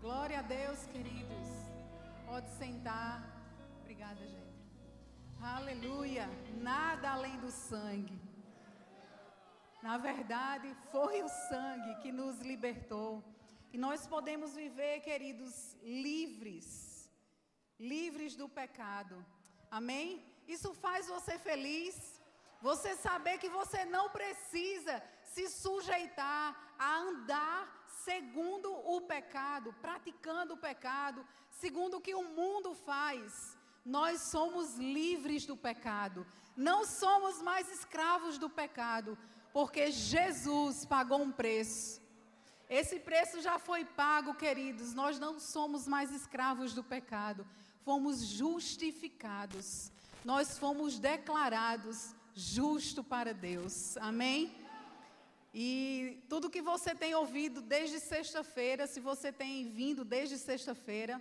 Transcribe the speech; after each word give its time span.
Glória 0.00 0.38
a 0.38 0.42
Deus, 0.42 0.86
queridos. 0.86 1.48
Pode 2.26 2.48
sentar. 2.52 3.16
Obrigada, 3.80 4.26
gente. 4.26 4.60
Aleluia. 5.42 6.26
Nada 6.56 7.10
além 7.10 7.36
do 7.40 7.50
sangue. 7.50 8.18
Na 9.82 9.98
verdade, 9.98 10.74
foi 10.90 11.22
o 11.22 11.28
sangue 11.28 11.96
que 11.96 12.10
nos 12.10 12.40
libertou. 12.40 13.22
E 13.74 13.76
nós 13.76 14.06
podemos 14.06 14.54
viver, 14.54 15.00
queridos, 15.00 15.76
livres. 15.82 16.66
Livres 17.78 18.34
do 18.34 18.48
pecado. 18.48 19.22
Amém? 19.70 20.24
Isso 20.48 20.72
faz 20.72 21.08
você 21.08 21.36
feliz. 21.38 21.94
Você 22.62 22.96
saber 22.96 23.36
que 23.36 23.50
você 23.50 23.84
não 23.84 24.08
precisa 24.08 25.02
se 25.34 25.46
sujeitar 25.50 26.74
a 26.78 26.90
andar 27.00 27.79
segundo 28.04 28.72
o 28.72 29.00
pecado, 29.00 29.74
praticando 29.80 30.54
o 30.54 30.56
pecado, 30.56 31.24
segundo 31.50 31.96
o 31.96 32.00
que 32.00 32.14
o 32.14 32.24
mundo 32.24 32.74
faz. 32.74 33.56
Nós 33.84 34.20
somos 34.22 34.76
livres 34.76 35.46
do 35.46 35.56
pecado, 35.56 36.26
não 36.56 36.84
somos 36.84 37.40
mais 37.40 37.70
escravos 37.70 38.38
do 38.38 38.48
pecado, 38.48 39.16
porque 39.52 39.90
Jesus 39.90 40.84
pagou 40.84 41.22
um 41.22 41.32
preço. 41.32 42.00
Esse 42.68 43.00
preço 43.00 43.40
já 43.40 43.58
foi 43.58 43.84
pago, 43.84 44.34
queridos. 44.34 44.94
Nós 44.94 45.18
não 45.18 45.40
somos 45.40 45.88
mais 45.88 46.12
escravos 46.12 46.72
do 46.72 46.84
pecado, 46.84 47.46
fomos 47.84 48.20
justificados. 48.20 49.90
Nós 50.24 50.58
fomos 50.58 50.98
declarados 50.98 52.14
justo 52.34 53.02
para 53.02 53.32
Deus. 53.34 53.96
Amém? 53.96 54.54
E 55.52 56.22
tudo 56.28 56.50
que 56.50 56.62
você 56.62 56.94
tem 56.94 57.14
ouvido 57.14 57.60
desde 57.60 57.98
sexta-feira, 57.98 58.86
se 58.86 59.00
você 59.00 59.32
tem 59.32 59.68
vindo 59.68 60.04
desde 60.04 60.38
sexta-feira, 60.38 61.20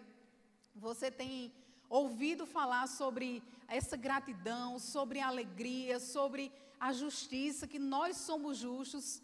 você 0.76 1.10
tem 1.10 1.52
ouvido 1.90 2.46
falar 2.46 2.88
sobre 2.88 3.42
essa 3.68 3.98
gratidão, 3.98 4.78
sobre 4.78 5.20
a 5.20 5.28
alegria, 5.28 6.00
sobre 6.00 6.52
a 6.80 6.94
justiça, 6.94 7.68
que 7.68 7.80
nós 7.80 8.18
somos 8.18 8.58
justos. 8.58 9.22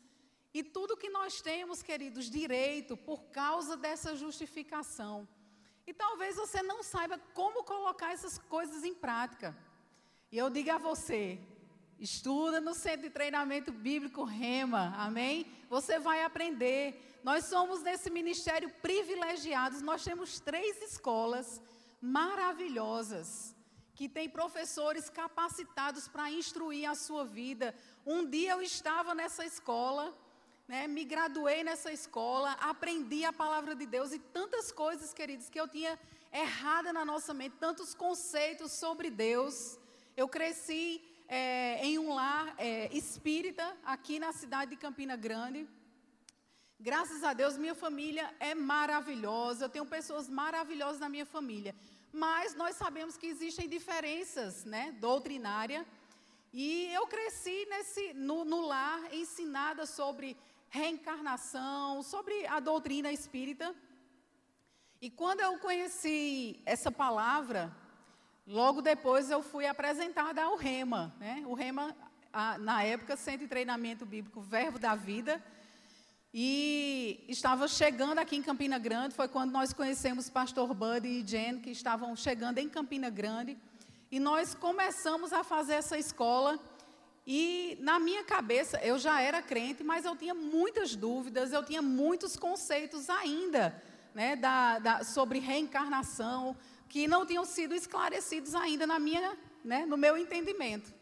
E 0.53 0.63
tudo 0.63 0.97
que 0.97 1.09
nós 1.09 1.41
temos, 1.41 1.83
queridos, 1.83 2.29
direito 2.29 2.97
por 2.97 3.23
causa 3.25 3.77
dessa 3.77 4.15
justificação. 4.15 5.27
E 5.85 5.93
talvez 5.93 6.35
você 6.35 6.63
não 6.63 6.81
saiba 6.81 7.19
como 7.33 7.63
colocar 7.63 8.11
essas 8.11 8.39
coisas 8.39 8.83
em 8.83 8.93
prática. 8.93 9.55
E 10.31 10.37
eu 10.37 10.49
digo 10.49 10.71
a 10.71 10.77
você, 10.79 11.39
Estuda 11.99 12.59
no 12.59 12.73
Centro 12.73 13.03
de 13.03 13.09
Treinamento 13.09 13.71
Bíblico 13.71 14.25
Rema, 14.25 14.93
amém? 14.97 15.45
Você 15.69 15.97
vai 15.97 16.23
aprender. 16.23 17.19
Nós 17.23 17.45
somos 17.45 17.81
nesse 17.81 18.09
ministério 18.09 18.69
privilegiados. 18.81 19.81
Nós 19.81 20.03
temos 20.03 20.39
três 20.41 20.81
escolas 20.81 21.61
maravilhosas 22.01 23.55
que 23.95 24.09
têm 24.09 24.29
professores 24.29 25.09
capacitados 25.09 26.05
para 26.09 26.29
instruir 26.29 26.89
a 26.89 26.95
sua 26.95 27.23
vida. 27.23 27.73
Um 28.05 28.29
dia 28.29 28.51
eu 28.51 28.61
estava 28.61 29.15
nessa 29.15 29.45
escola, 29.45 30.13
né, 30.67 30.87
me 30.87 31.05
graduei 31.05 31.63
nessa 31.63 31.93
escola, 31.93 32.51
aprendi 32.59 33.23
a 33.23 33.31
palavra 33.31 33.73
de 33.73 33.85
Deus 33.85 34.11
e 34.11 34.19
tantas 34.19 34.69
coisas, 34.69 35.13
queridos, 35.13 35.49
que 35.49 35.59
eu 35.59 35.67
tinha 35.67 35.97
errada 36.33 36.91
na 36.91 37.05
nossa 37.05 37.33
mente, 37.33 37.55
tantos 37.57 37.93
conceitos 37.93 38.73
sobre 38.73 39.09
Deus. 39.09 39.79
Eu 40.17 40.27
cresci 40.27 41.01
é, 41.27 41.85
em 41.85 41.97
um 41.97 42.13
lar 42.13 42.53
é, 42.57 42.95
espírita 42.95 43.75
aqui 43.83 44.19
na 44.19 44.31
cidade 44.31 44.71
de 44.71 44.77
Campina 44.77 45.15
Grande. 45.15 45.67
Graças 46.79 47.23
a 47.23 47.33
Deus, 47.33 47.57
minha 47.57 47.73
família 47.73 48.33
é 48.39 48.53
maravilhosa. 48.53 49.65
Eu 49.65 49.69
tenho 49.69 49.85
pessoas 49.85 50.29
maravilhosas 50.29 50.99
na 50.99 51.09
minha 51.09 51.25
família. 51.25 51.75
Mas 52.11 52.55
nós 52.55 52.75
sabemos 52.75 53.17
que 53.17 53.27
existem 53.27 53.67
diferenças, 53.67 54.65
né, 54.65 54.95
doutrinária. 54.99 55.85
E 56.53 56.89
eu 56.93 57.07
cresci 57.07 57.65
nesse, 57.69 58.13
no, 58.13 58.45
no 58.45 58.61
lar 58.61 59.13
ensinada 59.13 59.85
sobre 59.85 60.37
reencarnação, 60.69 62.03
sobre 62.03 62.45
a 62.47 62.59
doutrina 62.59 63.11
espírita. 63.11 63.75
E 65.01 65.09
quando 65.09 65.41
eu 65.41 65.57
conheci 65.59 66.61
essa 66.65 66.91
palavra, 66.91 67.75
Logo 68.47 68.79
depois 68.79 69.31
eu 69.31 69.41
fui 69.41 69.65
apresentada 69.65 70.43
ao 70.43 70.55
Rema, 70.55 71.11
né? 71.19 71.43
O 71.47 71.55
Rema, 71.55 71.95
a, 72.31 72.59
na 72.59 72.83
época, 72.83 73.17
Centro 73.17 73.39
de 73.39 73.47
Treinamento 73.47 74.05
Bíblico 74.05 74.39
Verbo 74.39 74.77
da 74.77 74.93
Vida. 74.93 75.43
E 76.31 77.25
estava 77.27 77.67
chegando 77.67 78.19
aqui 78.19 78.35
em 78.35 78.43
Campina 78.43 78.77
Grande, 78.77 79.15
foi 79.15 79.27
quando 79.27 79.51
nós 79.51 79.73
conhecemos 79.73 80.29
pastor 80.29 80.75
Buddy 80.75 81.07
e 81.07 81.27
Jen, 81.27 81.59
que 81.59 81.71
estavam 81.71 82.15
chegando 82.15 82.59
em 82.59 82.69
Campina 82.69 83.09
Grande. 83.09 83.57
E 84.11 84.19
nós 84.19 84.53
começamos 84.53 85.33
a 85.33 85.43
fazer 85.43 85.73
essa 85.73 85.97
escola. 85.97 86.59
E 87.25 87.79
na 87.81 87.99
minha 87.99 88.23
cabeça, 88.23 88.77
eu 88.83 88.99
já 88.99 89.19
era 89.21 89.41
crente, 89.41 89.83
mas 89.83 90.05
eu 90.05 90.15
tinha 90.15 90.35
muitas 90.35 90.95
dúvidas, 90.95 91.51
eu 91.51 91.63
tinha 91.63 91.81
muitos 91.81 92.35
conceitos 92.35 93.09
ainda, 93.09 93.81
né, 94.13 94.35
da, 94.35 94.77
da, 94.77 95.03
sobre 95.03 95.39
reencarnação, 95.39 96.55
que 96.87 97.07
não 97.07 97.25
tinham 97.25 97.45
sido 97.45 97.73
esclarecidos 97.73 98.55
ainda 98.55 98.85
na 98.85 98.99
minha, 98.99 99.37
né, 99.63 99.85
no 99.85 99.97
meu 99.97 100.17
entendimento. 100.17 100.93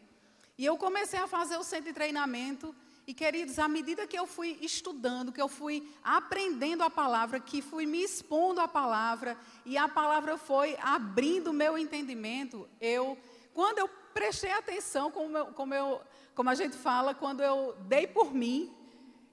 E 0.56 0.64
eu 0.64 0.76
comecei 0.76 1.18
a 1.18 1.26
fazer 1.26 1.56
o 1.56 1.64
centro 1.64 1.86
de 1.86 1.92
treinamento. 1.92 2.74
E, 3.06 3.12
queridos, 3.12 3.58
à 3.58 3.68
medida 3.68 4.06
que 4.06 4.18
eu 4.18 4.26
fui 4.26 4.56
estudando, 4.62 5.32
que 5.32 5.42
eu 5.42 5.48
fui 5.48 5.86
aprendendo 6.02 6.82
a 6.82 6.88
palavra, 6.88 7.38
que 7.38 7.60
fui 7.60 7.84
me 7.84 8.02
expondo 8.02 8.60
à 8.60 8.68
palavra, 8.68 9.36
e 9.66 9.76
a 9.76 9.86
palavra 9.86 10.38
foi 10.38 10.76
abrindo 10.80 11.48
o 11.48 11.52
meu 11.52 11.76
entendimento, 11.76 12.66
eu, 12.80 13.18
quando 13.52 13.78
eu 13.78 13.88
prestei 14.14 14.52
atenção, 14.52 15.10
como, 15.10 15.36
eu, 15.36 15.46
como, 15.46 15.74
eu, 15.74 16.00
como 16.34 16.48
a 16.48 16.54
gente 16.54 16.76
fala, 16.76 17.14
quando 17.14 17.42
eu 17.42 17.76
dei 17.80 18.06
por 18.06 18.32
mim, 18.32 18.72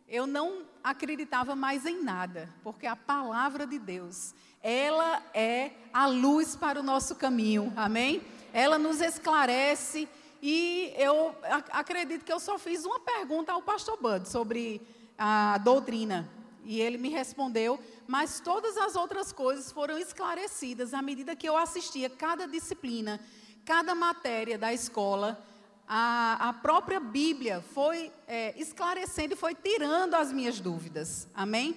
eu 0.08 0.28
não 0.28 0.66
acreditava 0.84 1.56
mais 1.56 1.86
em 1.86 2.04
nada, 2.04 2.54
porque 2.64 2.86
a 2.86 2.96
palavra 2.96 3.66
de 3.66 3.80
Deus, 3.80 4.34
ela 4.64 5.22
é 5.34 5.72
a 5.94 6.08
luz 6.08 6.56
para 6.56 6.80
o 6.80 6.84
nosso 6.84 7.16
caminho, 7.16 7.74
amém? 7.76 8.22
Ela 8.54 8.78
nos 8.78 9.02
esclarece 9.02 10.08
e 10.42 10.94
eu 10.98 11.36
acredito 11.72 12.24
que 12.24 12.32
eu 12.32 12.40
só 12.40 12.58
fiz 12.58 12.86
uma 12.86 13.00
pergunta 13.00 13.52
ao 13.52 13.62
pastor 13.62 13.98
Bud 14.02 14.28
sobre 14.28 14.82
a 15.18 15.58
doutrina 15.58 16.30
e 16.64 16.80
ele 16.80 16.98
me 16.98 17.10
respondeu, 17.10 17.80
mas 18.08 18.40
todas 18.40 18.78
as 18.78 18.96
outras 18.96 19.32
coisas 19.32 19.72
foram 19.72 19.98
esclarecidas 19.98 20.94
à 20.94 21.02
medida 21.02 21.36
que 21.36 21.48
eu 21.48 21.58
assistia 21.58 22.10
cada 22.10 22.48
disciplina, 22.48 23.20
cada 23.66 23.96
matéria 23.96 24.58
da 24.58 24.72
escola. 24.74 25.44
A, 25.88 26.50
a 26.50 26.54
própria 26.54 27.00
Bíblia 27.00 27.64
foi 27.74 28.12
é, 28.28 28.54
esclarecendo 28.60 29.34
e 29.34 29.38
foi 29.38 29.56
tirando 29.56 30.14
as 30.14 30.32
minhas 30.32 30.60
dúvidas, 30.60 31.28
amém? 31.34 31.76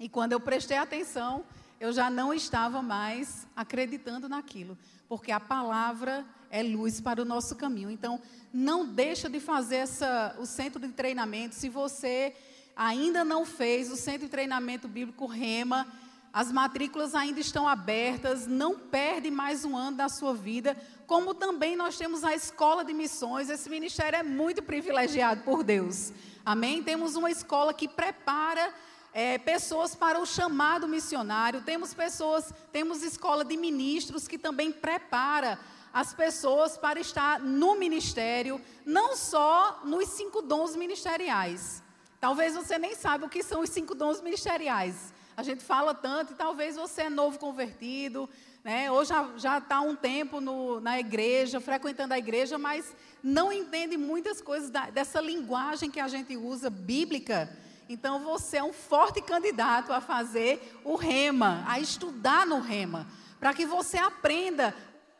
E 0.00 0.08
quando 0.08 0.32
eu 0.32 0.40
prestei 0.40 0.76
atenção, 0.76 1.44
eu 1.80 1.92
já 1.92 2.10
não 2.10 2.34
estava 2.34 2.82
mais 2.82 3.46
acreditando 3.54 4.28
naquilo, 4.28 4.76
porque 5.08 5.30
a 5.30 5.40
palavra 5.40 6.24
é 6.50 6.62
luz 6.62 7.00
para 7.00 7.22
o 7.22 7.24
nosso 7.24 7.56
caminho. 7.56 7.90
Então, 7.90 8.20
não 8.52 8.86
deixa 8.86 9.28
de 9.28 9.40
fazer 9.40 9.76
essa, 9.76 10.36
o 10.38 10.46
centro 10.46 10.80
de 10.80 10.88
treinamento. 10.88 11.54
Se 11.54 11.68
você 11.68 12.34
ainda 12.76 13.24
não 13.24 13.44
fez 13.44 13.90
o 13.90 13.96
centro 13.96 14.22
de 14.22 14.28
treinamento 14.28 14.88
bíblico 14.88 15.26
Rema, 15.26 15.86
as 16.32 16.52
matrículas 16.52 17.14
ainda 17.14 17.40
estão 17.40 17.66
abertas, 17.66 18.46
não 18.46 18.78
perde 18.78 19.30
mais 19.30 19.64
um 19.64 19.76
ano 19.76 19.96
da 19.96 20.08
sua 20.08 20.34
vida. 20.34 20.76
Como 21.06 21.34
também 21.34 21.74
nós 21.74 21.96
temos 21.96 22.22
a 22.22 22.34
escola 22.34 22.84
de 22.84 22.92
missões, 22.92 23.48
esse 23.48 23.68
ministério 23.70 24.18
é 24.18 24.22
muito 24.22 24.62
privilegiado 24.62 25.42
por 25.42 25.62
Deus. 25.62 26.12
Amém? 26.44 26.82
Temos 26.82 27.16
uma 27.16 27.30
escola 27.30 27.72
que 27.72 27.88
prepara 27.88 28.72
é, 29.12 29.38
pessoas 29.38 29.94
para 29.94 30.20
o 30.20 30.26
chamado 30.26 30.86
missionário, 30.86 31.62
temos 31.62 31.94
pessoas, 31.94 32.52
temos 32.72 33.02
escola 33.02 33.44
de 33.44 33.56
ministros 33.56 34.28
que 34.28 34.38
também 34.38 34.70
prepara 34.70 35.58
as 35.92 36.12
pessoas 36.12 36.76
para 36.76 37.00
estar 37.00 37.40
no 37.40 37.74
ministério, 37.74 38.60
não 38.84 39.16
só 39.16 39.80
nos 39.84 40.08
cinco 40.10 40.42
dons 40.42 40.76
ministeriais. 40.76 41.82
Talvez 42.20 42.54
você 42.54 42.78
nem 42.78 42.94
saiba 42.94 43.26
o 43.26 43.28
que 43.28 43.42
são 43.42 43.62
os 43.62 43.70
cinco 43.70 43.94
dons 43.94 44.20
ministeriais. 44.20 45.12
A 45.36 45.42
gente 45.42 45.62
fala 45.62 45.94
tanto 45.94 46.32
e 46.32 46.36
talvez 46.36 46.76
você 46.76 47.02
é 47.02 47.10
novo 47.10 47.38
convertido, 47.38 48.28
né? 48.64 48.90
ou 48.90 49.04
já 49.04 49.58
está 49.58 49.76
há 49.76 49.80
um 49.80 49.94
tempo 49.94 50.40
no, 50.40 50.80
na 50.80 50.98
igreja, 50.98 51.60
frequentando 51.60 52.12
a 52.12 52.18
igreja, 52.18 52.58
mas 52.58 52.92
não 53.22 53.52
entende 53.52 53.96
muitas 53.96 54.40
coisas 54.40 54.68
da, 54.68 54.90
dessa 54.90 55.20
linguagem 55.20 55.90
que 55.90 56.00
a 56.00 56.08
gente 56.08 56.36
usa, 56.36 56.68
bíblica, 56.68 57.48
então 57.88 58.22
você 58.22 58.58
é 58.58 58.64
um 58.64 58.72
forte 58.72 59.22
candidato 59.22 59.92
a 59.92 60.00
fazer 60.00 60.78
o 60.84 60.94
rema, 60.94 61.64
a 61.66 61.80
estudar 61.80 62.46
no 62.46 62.60
rema, 62.60 63.06
para 63.40 63.54
que 63.54 63.64
você 63.64 63.96
aprenda 63.96 64.74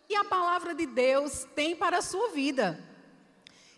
o 0.04 0.08
que 0.08 0.14
a 0.14 0.24
palavra 0.24 0.74
de 0.74 0.86
Deus 0.86 1.46
tem 1.54 1.74
para 1.74 1.98
a 1.98 2.02
sua 2.02 2.30
vida. 2.30 2.78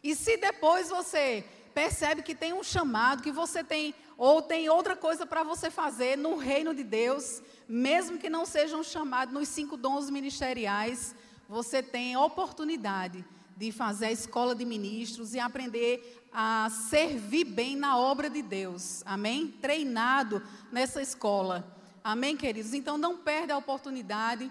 E 0.02 0.14
se 0.16 0.36
depois 0.36 0.88
você 0.88 1.44
percebe 1.72 2.22
que 2.22 2.34
tem 2.34 2.52
um 2.52 2.64
chamado, 2.64 3.22
que 3.22 3.30
você 3.30 3.62
tem 3.62 3.94
ou 4.16 4.42
tem 4.42 4.68
outra 4.68 4.96
coisa 4.96 5.24
para 5.24 5.42
você 5.42 5.70
fazer 5.70 6.16
no 6.16 6.36
reino 6.36 6.74
de 6.74 6.84
Deus, 6.84 7.40
mesmo 7.68 8.18
que 8.18 8.28
não 8.28 8.44
sejam 8.44 8.82
chamados 8.82 9.32
nos 9.32 9.48
cinco 9.48 9.76
dons 9.76 10.10
ministeriais, 10.10 11.14
você 11.48 11.82
tem 11.82 12.16
oportunidade 12.16 13.24
de 13.60 13.70
fazer 13.70 14.06
a 14.06 14.10
escola 14.10 14.54
de 14.54 14.64
ministros 14.64 15.34
e 15.34 15.38
aprender 15.38 16.24
a 16.32 16.70
servir 16.70 17.44
bem 17.44 17.76
na 17.76 17.98
obra 17.98 18.30
de 18.30 18.40
Deus. 18.40 19.02
Amém? 19.04 19.48
Treinado 19.48 20.42
nessa 20.72 21.02
escola. 21.02 21.70
Amém, 22.02 22.38
queridos? 22.38 22.72
Então 22.72 22.96
não 22.96 23.18
perde 23.18 23.52
a 23.52 23.58
oportunidade. 23.58 24.50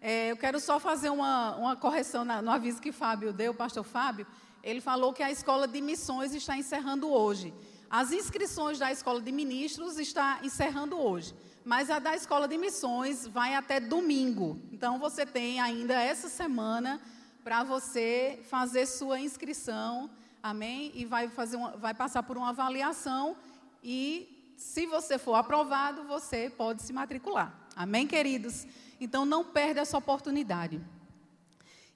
É, 0.00 0.30
eu 0.30 0.38
quero 0.38 0.58
só 0.58 0.80
fazer 0.80 1.10
uma, 1.10 1.54
uma 1.56 1.76
correção 1.76 2.24
na, 2.24 2.40
no 2.40 2.50
aviso 2.50 2.80
que 2.80 2.92
Fábio 2.92 3.30
deu, 3.30 3.52
o 3.52 3.54
pastor 3.54 3.84
Fábio. 3.84 4.26
Ele 4.62 4.80
falou 4.80 5.12
que 5.12 5.22
a 5.22 5.30
escola 5.30 5.68
de 5.68 5.82
missões 5.82 6.34
está 6.34 6.56
encerrando 6.56 7.10
hoje. 7.10 7.52
As 7.90 8.10
inscrições 8.10 8.78
da 8.78 8.90
escola 8.90 9.20
de 9.20 9.32
ministros 9.32 9.98
está 9.98 10.40
encerrando 10.42 10.98
hoje 10.98 11.34
mas 11.66 11.90
a 11.90 11.98
da 11.98 12.14
escola 12.14 12.46
de 12.46 12.56
missões 12.56 13.26
vai 13.26 13.56
até 13.56 13.80
domingo. 13.80 14.56
Então 14.70 15.00
você 15.00 15.26
tem 15.26 15.60
ainda 15.60 16.00
essa 16.00 16.28
semana 16.28 17.00
para 17.46 17.62
você 17.62 18.40
fazer 18.50 18.86
sua 18.86 19.20
inscrição, 19.20 20.10
amém? 20.42 20.90
E 20.96 21.04
vai 21.04 21.28
fazer 21.28 21.56
uma, 21.56 21.76
vai 21.76 21.94
passar 21.94 22.24
por 22.24 22.36
uma 22.36 22.48
avaliação 22.48 23.36
e 23.84 24.52
se 24.56 24.84
você 24.84 25.16
for 25.16 25.34
aprovado, 25.34 26.02
você 26.08 26.50
pode 26.50 26.82
se 26.82 26.92
matricular. 26.92 27.56
Amém, 27.76 28.04
queridos? 28.04 28.66
Então 29.00 29.24
não 29.24 29.44
perde 29.44 29.78
essa 29.78 29.96
oportunidade. 29.96 30.80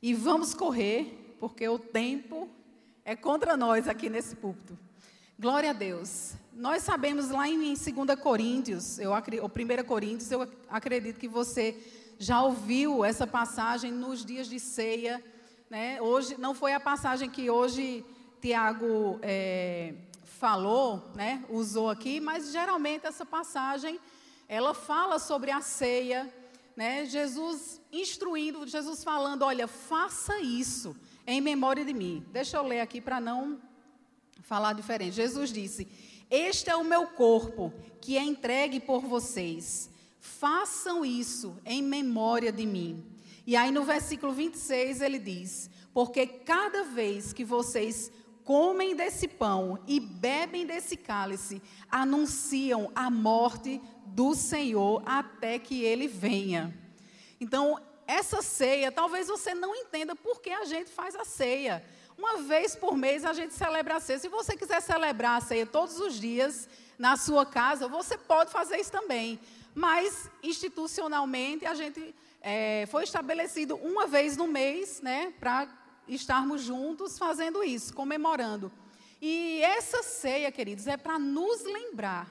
E 0.00 0.14
vamos 0.14 0.54
correr, 0.54 1.34
porque 1.40 1.68
o 1.68 1.80
tempo 1.80 2.48
é 3.04 3.16
contra 3.16 3.56
nós 3.56 3.88
aqui 3.88 4.08
nesse 4.08 4.36
púlpito. 4.36 4.78
Glória 5.36 5.70
a 5.70 5.72
Deus. 5.72 6.34
Nós 6.52 6.84
sabemos 6.84 7.28
lá 7.28 7.48
em 7.48 7.58
2 7.58 7.80
Coríntios, 8.22 9.00
eu, 9.00 9.10
ou 9.10 9.18
1 9.18 9.84
Coríntios, 9.84 10.30
eu 10.30 10.48
acredito 10.68 11.18
que 11.18 11.26
você 11.26 11.76
já 12.20 12.40
ouviu 12.40 13.04
essa 13.04 13.26
passagem 13.26 13.90
nos 13.90 14.24
dias 14.24 14.46
de 14.46 14.60
ceia. 14.60 15.20
Né? 15.70 16.02
Hoje, 16.02 16.34
não 16.36 16.52
foi 16.52 16.74
a 16.74 16.80
passagem 16.80 17.30
que 17.30 17.48
hoje 17.48 18.04
Tiago 18.40 19.20
é, 19.22 19.94
falou, 20.24 21.08
né? 21.14 21.44
usou 21.48 21.88
aqui, 21.88 22.18
mas 22.18 22.50
geralmente 22.50 23.06
essa 23.06 23.24
passagem 23.24 24.00
ela 24.48 24.74
fala 24.74 25.20
sobre 25.20 25.52
a 25.52 25.60
ceia, 25.60 26.28
né? 26.74 27.04
Jesus 27.04 27.80
instruindo, 27.92 28.66
Jesus 28.66 29.04
falando, 29.04 29.42
olha, 29.42 29.68
faça 29.68 30.40
isso 30.40 30.96
em 31.24 31.40
memória 31.40 31.84
de 31.84 31.94
mim. 31.94 32.26
Deixa 32.32 32.56
eu 32.56 32.64
ler 32.64 32.80
aqui 32.80 33.00
para 33.00 33.20
não 33.20 33.60
falar 34.42 34.72
diferente. 34.72 35.14
Jesus 35.14 35.52
disse: 35.52 35.86
Este 36.28 36.68
é 36.68 36.74
o 36.74 36.82
meu 36.82 37.06
corpo 37.06 37.72
que 38.00 38.18
é 38.18 38.22
entregue 38.24 38.80
por 38.80 39.02
vocês. 39.02 39.88
Façam 40.18 41.04
isso 41.04 41.56
em 41.64 41.80
memória 41.80 42.50
de 42.50 42.66
mim. 42.66 43.09
E 43.46 43.56
aí 43.56 43.70
no 43.70 43.84
versículo 43.84 44.32
26 44.32 45.00
ele 45.00 45.18
diz: 45.18 45.70
Porque 45.92 46.26
cada 46.26 46.84
vez 46.84 47.32
que 47.32 47.44
vocês 47.44 48.12
comem 48.44 48.96
desse 48.96 49.28
pão 49.28 49.78
e 49.86 50.00
bebem 50.00 50.66
desse 50.66 50.96
cálice, 50.96 51.62
anunciam 51.90 52.90
a 52.94 53.10
morte 53.10 53.80
do 54.06 54.34
Senhor 54.34 55.02
até 55.06 55.58
que 55.58 55.84
ele 55.84 56.08
venha. 56.08 56.76
Então, 57.40 57.80
essa 58.06 58.42
ceia, 58.42 58.90
talvez 58.90 59.28
você 59.28 59.54
não 59.54 59.74
entenda 59.74 60.16
por 60.16 60.40
que 60.40 60.50
a 60.50 60.64
gente 60.64 60.90
faz 60.90 61.14
a 61.14 61.24
ceia. 61.24 61.84
Uma 62.18 62.42
vez 62.42 62.74
por 62.74 62.96
mês 62.96 63.24
a 63.24 63.32
gente 63.32 63.54
celebra 63.54 63.96
a 63.96 64.00
ceia. 64.00 64.18
Se 64.18 64.28
você 64.28 64.56
quiser 64.56 64.82
celebrar 64.82 65.38
a 65.38 65.40
ceia 65.40 65.64
todos 65.64 66.00
os 66.00 66.18
dias 66.18 66.68
na 66.98 67.16
sua 67.16 67.46
casa, 67.46 67.86
você 67.86 68.18
pode 68.18 68.50
fazer 68.50 68.78
isso 68.78 68.90
também. 68.90 69.38
Mas 69.74 70.28
institucionalmente 70.42 71.64
a 71.64 71.74
gente 71.74 72.14
é, 72.40 72.86
foi 72.86 73.04
estabelecido 73.04 73.76
uma 73.76 74.06
vez 74.06 74.36
no 74.36 74.46
mês, 74.46 75.00
né, 75.00 75.32
para 75.38 75.68
estarmos 76.08 76.62
juntos 76.62 77.18
fazendo 77.18 77.62
isso, 77.62 77.94
comemorando. 77.94 78.72
E 79.20 79.60
essa 79.62 80.02
ceia, 80.02 80.50
queridos, 80.50 80.86
é 80.86 80.96
para 80.96 81.18
nos 81.18 81.62
lembrar 81.64 82.28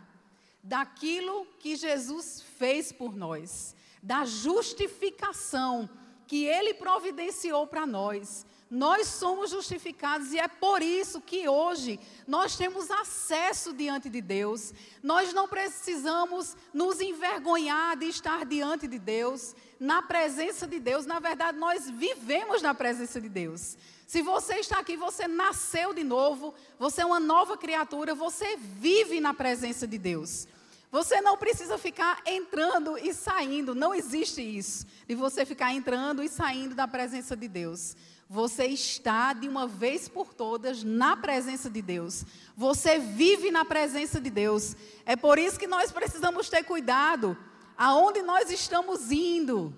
daquilo 0.63 1.45
que 1.59 1.75
Jesus 1.75 2.43
fez 2.57 2.91
por 2.91 3.15
nós, 3.15 3.75
da 4.01 4.25
justificação 4.25 5.89
que 6.27 6.45
Ele 6.45 6.73
providenciou 6.73 7.67
para 7.67 7.85
nós. 7.85 8.45
Nós 8.69 9.07
somos 9.07 9.49
justificados 9.49 10.31
e 10.31 10.37
é 10.37 10.47
por 10.47 10.83
isso 10.83 11.19
que 11.19 11.49
hoje 11.49 11.99
nós 12.27 12.55
temos 12.55 12.91
acesso 12.91 13.73
diante 13.73 14.09
de 14.09 14.21
Deus. 14.21 14.71
Nós 15.01 15.33
não 15.33 15.47
precisamos 15.47 16.55
nos 16.71 17.01
envergonhar 17.01 17.97
de 17.97 18.05
estar 18.05 18.45
diante 18.45 18.87
de 18.87 18.99
Deus, 18.99 19.55
na 19.79 20.03
presença 20.03 20.67
de 20.67 20.79
Deus. 20.79 21.07
Na 21.07 21.19
verdade, 21.19 21.57
nós 21.57 21.89
vivemos 21.89 22.61
na 22.61 22.75
presença 22.75 23.19
de 23.19 23.27
Deus. 23.27 23.75
Se 24.05 24.21
você 24.21 24.55
está 24.55 24.79
aqui, 24.79 24.95
você 24.95 25.27
nasceu 25.27 25.91
de 25.91 26.03
novo, 26.03 26.53
você 26.77 27.01
é 27.01 27.05
uma 27.05 27.19
nova 27.19 27.57
criatura, 27.57 28.13
você 28.13 28.55
vive 28.55 29.19
na 29.19 29.33
presença 29.33 29.87
de 29.87 29.97
Deus. 29.97 30.47
Você 30.91 31.21
não 31.21 31.37
precisa 31.37 31.77
ficar 31.77 32.21
entrando 32.25 32.97
e 32.97 33.13
saindo, 33.13 33.75
não 33.75 33.93
existe 33.93 34.41
isso, 34.41 34.87
de 35.07 35.13
você 35.13 35.45
ficar 35.45 35.71
entrando 35.71 36.23
e 36.23 36.29
saindo 36.29 36.73
da 36.73 36.87
presença 36.87 37.35
de 37.35 37.47
Deus. 37.47 37.95
Você 38.31 38.65
está 38.65 39.33
de 39.33 39.47
uma 39.47 39.65
vez 39.65 40.07
por 40.07 40.35
todas 40.35 40.83
na 40.83 41.17
presença 41.17 41.67
de 41.67 41.81
Deus. 41.81 42.23
Você 42.55 42.99
vive 42.99 43.49
na 43.49 43.65
presença 43.65 44.21
de 44.21 44.29
Deus. 44.29 44.75
É 45.03 45.15
por 45.15 45.39
isso 45.39 45.57
que 45.57 45.65
nós 45.65 45.91
precisamos 45.91 46.47
ter 46.47 46.63
cuidado 46.63 47.35
aonde 47.75 48.21
nós 48.21 48.51
estamos 48.51 49.11
indo. 49.11 49.73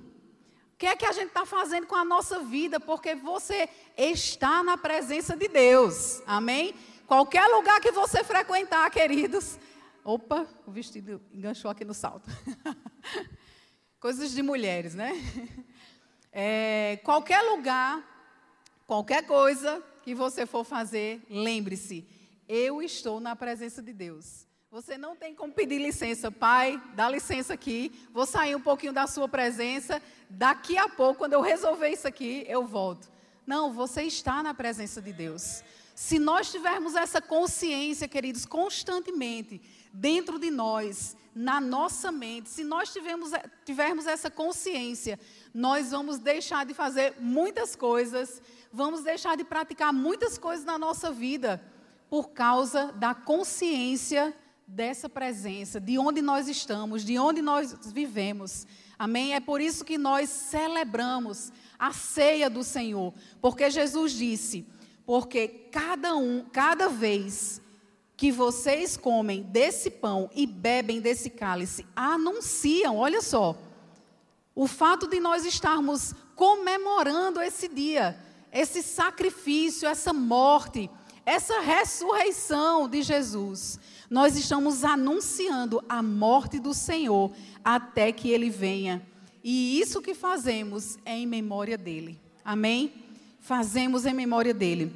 O 0.73 0.77
que 0.77 0.85
é 0.85 0.97
que 0.97 1.05
a 1.05 1.13
gente 1.13 1.27
está 1.27 1.45
fazendo 1.45 1.87
com 1.87 1.95
a 1.95 2.03
nossa 2.03 2.39
vida? 2.39 2.77
Porque 2.77 3.15
você 3.15 3.69
está 3.95 4.61
na 4.61 4.77
presença 4.77 5.33
de 5.33 5.47
Deus. 5.47 6.21
Amém? 6.27 6.75
Qualquer 7.07 7.47
lugar 7.47 7.79
que 7.79 7.91
você 7.93 8.21
frequentar, 8.21 8.91
queridos. 8.91 9.57
Opa, 10.03 10.45
o 10.67 10.71
vestido 10.71 11.21
enganchou 11.31 11.71
aqui 11.71 11.85
no 11.85 11.93
salto. 11.93 12.29
Coisas 13.97 14.31
de 14.31 14.41
mulheres, 14.41 14.93
né? 14.93 15.13
É, 16.33 16.99
qualquer 17.03 17.41
lugar 17.43 18.10
Qualquer 18.91 19.25
coisa 19.25 19.81
que 20.03 20.13
você 20.13 20.45
for 20.45 20.65
fazer, 20.65 21.21
lembre-se, 21.29 22.05
eu 22.45 22.83
estou 22.83 23.21
na 23.21 23.37
presença 23.37 23.81
de 23.81 23.93
Deus. 23.93 24.45
Você 24.69 24.97
não 24.97 25.15
tem 25.15 25.33
como 25.33 25.53
pedir 25.53 25.77
licença, 25.77 26.29
pai, 26.29 26.77
dá 26.93 27.07
licença 27.07 27.53
aqui, 27.53 27.89
vou 28.11 28.25
sair 28.25 28.53
um 28.53 28.59
pouquinho 28.59 28.91
da 28.91 29.07
sua 29.07 29.29
presença, 29.29 30.01
daqui 30.29 30.77
a 30.77 30.89
pouco, 30.89 31.19
quando 31.19 31.31
eu 31.31 31.39
resolver 31.39 31.87
isso 31.87 32.05
aqui, 32.05 32.43
eu 32.49 32.67
volto. 32.67 33.09
Não, 33.47 33.71
você 33.71 34.03
está 34.03 34.43
na 34.43 34.53
presença 34.53 35.01
de 35.01 35.13
Deus. 35.13 35.63
Se 35.95 36.19
nós 36.19 36.51
tivermos 36.51 36.93
essa 36.93 37.21
consciência, 37.21 38.09
queridos, 38.09 38.45
constantemente 38.45 39.61
dentro 39.93 40.37
de 40.37 40.51
nós, 40.51 41.15
na 41.33 41.61
nossa 41.61 42.11
mente, 42.11 42.49
se 42.49 42.63
nós 42.63 42.91
tivermos, 42.91 43.31
tivermos 43.63 44.05
essa 44.05 44.29
consciência, 44.29 45.17
nós 45.53 45.91
vamos 45.91 46.19
deixar 46.19 46.65
de 46.65 46.73
fazer 46.73 47.15
muitas 47.19 47.73
coisas 47.73 48.41
vamos 48.71 49.03
deixar 49.03 49.35
de 49.37 49.43
praticar 49.43 49.93
muitas 49.93 50.37
coisas 50.37 50.65
na 50.65 50.77
nossa 50.77 51.11
vida 51.11 51.61
por 52.09 52.29
causa 52.29 52.91
da 52.93 53.13
consciência 53.13 54.35
dessa 54.67 55.09
presença, 55.09 55.79
de 55.79 55.97
onde 55.97 56.21
nós 56.21 56.47
estamos, 56.47 57.03
de 57.03 57.17
onde 57.19 57.41
nós 57.41 57.75
vivemos. 57.93 58.65
Amém? 58.97 59.33
É 59.33 59.39
por 59.39 59.59
isso 59.59 59.83
que 59.83 59.97
nós 59.97 60.29
celebramos 60.29 61.51
a 61.77 61.91
ceia 61.91 62.49
do 62.49 62.63
Senhor, 62.63 63.13
porque 63.41 63.69
Jesus 63.69 64.13
disse: 64.13 64.65
porque 65.05 65.47
cada 65.71 66.15
um, 66.15 66.45
cada 66.51 66.87
vez 66.87 67.61
que 68.15 68.31
vocês 68.31 68.95
comem 68.95 69.41
desse 69.41 69.89
pão 69.89 70.29
e 70.35 70.45
bebem 70.45 71.01
desse 71.01 71.29
cálice, 71.29 71.85
anunciam, 71.95 72.97
olha 72.97 73.21
só, 73.21 73.57
o 74.53 74.67
fato 74.67 75.07
de 75.07 75.19
nós 75.19 75.43
estarmos 75.43 76.13
comemorando 76.35 77.41
esse 77.41 77.67
dia, 77.67 78.17
esse 78.51 78.83
sacrifício, 78.83 79.87
essa 79.87 80.11
morte, 80.11 80.89
essa 81.25 81.59
ressurreição 81.61 82.87
de 82.87 83.01
Jesus. 83.01 83.79
Nós 84.09 84.35
estamos 84.35 84.83
anunciando 84.83 85.83
a 85.87 86.03
morte 86.03 86.59
do 86.59 86.73
Senhor 86.73 87.31
até 87.63 88.11
que 88.11 88.29
ele 88.29 88.49
venha. 88.49 89.01
E 89.43 89.79
isso 89.79 90.01
que 90.01 90.13
fazemos 90.13 90.99
é 91.05 91.17
em 91.17 91.25
memória 91.25 91.77
dele. 91.77 92.19
Amém? 92.43 92.93
Fazemos 93.39 94.05
em 94.05 94.13
memória 94.13 94.53
dele. 94.53 94.91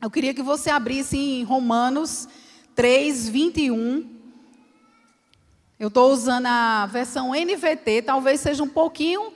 Eu 0.00 0.10
queria 0.10 0.32
que 0.32 0.42
você 0.42 0.70
abrisse 0.70 1.16
em 1.16 1.42
Romanos 1.42 2.28
3, 2.74 3.28
21. 3.28 4.08
Eu 5.78 5.88
estou 5.88 6.12
usando 6.12 6.46
a 6.46 6.86
versão 6.86 7.32
NVT, 7.34 8.02
talvez 8.02 8.40
seja 8.40 8.62
um 8.62 8.68
pouquinho 8.68 9.33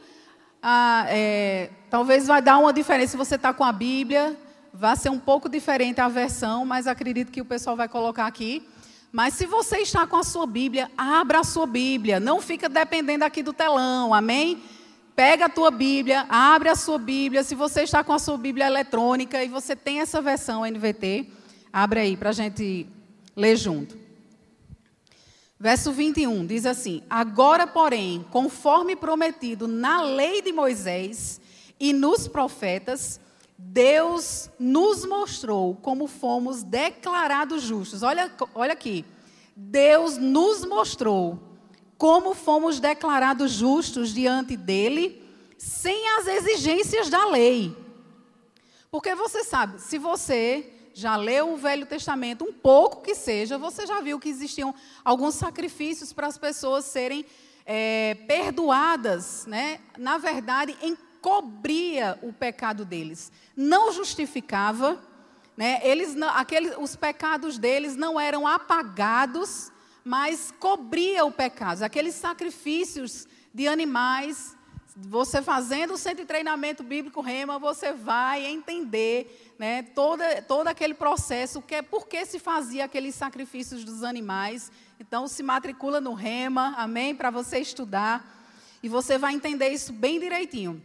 ah, 0.62 1.06
é, 1.08 1.70
talvez 1.88 2.26
vai 2.26 2.42
dar 2.42 2.58
uma 2.58 2.72
diferença 2.72 3.12
se 3.12 3.16
você 3.16 3.36
está 3.36 3.52
com 3.52 3.64
a 3.64 3.72
Bíblia, 3.72 4.36
vai 4.72 4.96
ser 4.96 5.10
um 5.10 5.18
pouco 5.18 5.48
diferente 5.48 6.00
a 6.00 6.08
versão, 6.08 6.64
mas 6.64 6.86
acredito 6.86 7.30
que 7.30 7.40
o 7.40 7.44
pessoal 7.44 7.76
vai 7.76 7.88
colocar 7.88 8.26
aqui. 8.26 8.66
Mas 9.10 9.34
se 9.34 9.46
você 9.46 9.78
está 9.78 10.06
com 10.06 10.16
a 10.16 10.22
sua 10.22 10.46
Bíblia, 10.46 10.90
abra 10.96 11.40
a 11.40 11.44
sua 11.44 11.66
Bíblia. 11.66 12.20
Não 12.20 12.40
fica 12.42 12.68
dependendo 12.68 13.24
aqui 13.24 13.42
do 13.42 13.52
telão, 13.52 14.12
amém? 14.12 14.62
Pega 15.16 15.46
a 15.46 15.48
tua 15.48 15.70
Bíblia, 15.70 16.26
abre 16.28 16.68
a 16.68 16.76
sua 16.76 16.98
Bíblia. 16.98 17.42
Se 17.42 17.54
você 17.54 17.82
está 17.82 18.04
com 18.04 18.12
a 18.12 18.18
sua 18.18 18.36
Bíblia 18.36 18.66
eletrônica 18.66 19.42
e 19.42 19.48
você 19.48 19.74
tem 19.74 20.00
essa 20.00 20.20
versão 20.20 20.64
NVT, 20.64 21.26
abre 21.72 22.00
aí 22.00 22.16
para 22.16 22.30
a 22.30 22.32
gente 22.32 22.86
ler 23.34 23.56
junto. 23.56 24.07
Verso 25.60 25.90
21 25.92 26.46
diz 26.46 26.64
assim: 26.64 27.02
Agora, 27.10 27.66
porém, 27.66 28.24
conforme 28.30 28.94
prometido 28.94 29.66
na 29.66 30.02
lei 30.02 30.40
de 30.40 30.52
Moisés 30.52 31.40
e 31.80 31.92
nos 31.92 32.28
profetas, 32.28 33.20
Deus 33.56 34.48
nos 34.58 35.04
mostrou 35.04 35.74
como 35.76 36.06
fomos 36.06 36.62
declarados 36.62 37.62
justos. 37.62 38.04
Olha, 38.04 38.32
olha 38.54 38.72
aqui. 38.72 39.04
Deus 39.56 40.16
nos 40.16 40.64
mostrou 40.64 41.42
como 41.96 42.32
fomos 42.34 42.78
declarados 42.78 43.50
justos 43.50 44.14
diante 44.14 44.56
dele, 44.56 45.20
sem 45.58 46.08
as 46.18 46.28
exigências 46.28 47.10
da 47.10 47.26
lei. 47.26 47.76
Porque 48.88 49.16
você 49.16 49.42
sabe, 49.42 49.80
se 49.80 49.98
você 49.98 50.72
já 50.94 51.16
leu 51.16 51.52
o 51.52 51.56
Velho 51.56 51.86
Testamento, 51.86 52.44
um 52.44 52.52
pouco 52.52 53.02
que 53.02 53.14
seja, 53.14 53.56
você 53.56 53.86
já 53.86 54.00
viu 54.00 54.18
que 54.18 54.28
existiam 54.28 54.74
alguns 55.04 55.34
sacrifícios 55.34 56.12
para 56.12 56.26
as 56.26 56.36
pessoas 56.36 56.84
serem 56.84 57.24
é, 57.64 58.14
perdoadas, 58.26 59.46
né? 59.46 59.80
na 59.96 60.18
verdade, 60.18 60.76
encobria 60.82 62.18
o 62.22 62.32
pecado 62.32 62.84
deles, 62.84 63.30
não 63.56 63.92
justificava, 63.92 65.02
né? 65.56 65.80
eles, 65.82 66.16
aqueles, 66.34 66.74
os 66.78 66.96
pecados 66.96 67.58
deles 67.58 67.94
não 67.94 68.18
eram 68.18 68.46
apagados, 68.46 69.70
mas 70.04 70.52
cobria 70.58 71.24
o 71.24 71.30
pecado. 71.30 71.82
Aqueles 71.82 72.14
sacrifícios 72.14 73.28
de 73.52 73.68
animais, 73.68 74.56
você 74.96 75.42
fazendo 75.42 75.94
o 75.94 75.98
centro 75.98 76.22
de 76.22 76.26
treinamento 76.26 76.82
bíblico 76.82 77.20
Rema, 77.20 77.58
você 77.58 77.92
vai 77.92 78.46
entender 78.46 79.54
né, 79.58 79.82
todo, 79.82 80.22
todo 80.46 80.68
aquele 80.68 80.94
processo, 80.94 81.62
que 81.62 81.76
é 81.76 81.82
por 81.82 82.06
que 82.06 82.24
se 82.24 82.38
fazia 82.38 82.84
aqueles 82.84 83.14
sacrifícios 83.14 83.84
dos 83.84 84.02
animais. 84.02 84.72
Então, 84.98 85.28
se 85.28 85.42
matricula 85.42 86.00
no 86.00 86.14
Rema, 86.14 86.74
amém? 86.76 87.14
Para 87.14 87.30
você 87.30 87.58
estudar. 87.58 88.36
E 88.82 88.88
você 88.88 89.18
vai 89.18 89.34
entender 89.34 89.68
isso 89.68 89.92
bem 89.92 90.18
direitinho. 90.18 90.82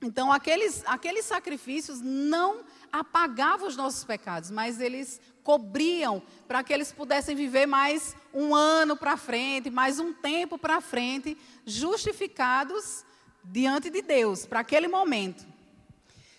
Então, 0.00 0.32
aqueles, 0.32 0.82
aqueles 0.86 1.24
sacrifícios 1.24 2.00
não 2.00 2.60
apagavam 2.90 3.68
os 3.68 3.76
nossos 3.76 4.04
pecados, 4.04 4.50
mas 4.50 4.80
eles 4.80 5.20
cobriam 5.42 6.22
para 6.46 6.62
que 6.62 6.72
eles 6.72 6.92
pudessem 6.92 7.34
viver 7.34 7.66
mais 7.66 8.14
um 8.32 8.54
ano 8.54 8.96
para 8.96 9.16
frente, 9.16 9.70
mais 9.70 9.98
um 9.98 10.12
tempo 10.12 10.58
para 10.58 10.80
frente, 10.80 11.36
justificados 11.64 13.04
diante 13.44 13.90
de 13.90 14.02
Deus, 14.02 14.46
para 14.46 14.60
aquele 14.60 14.88
momento. 14.88 15.44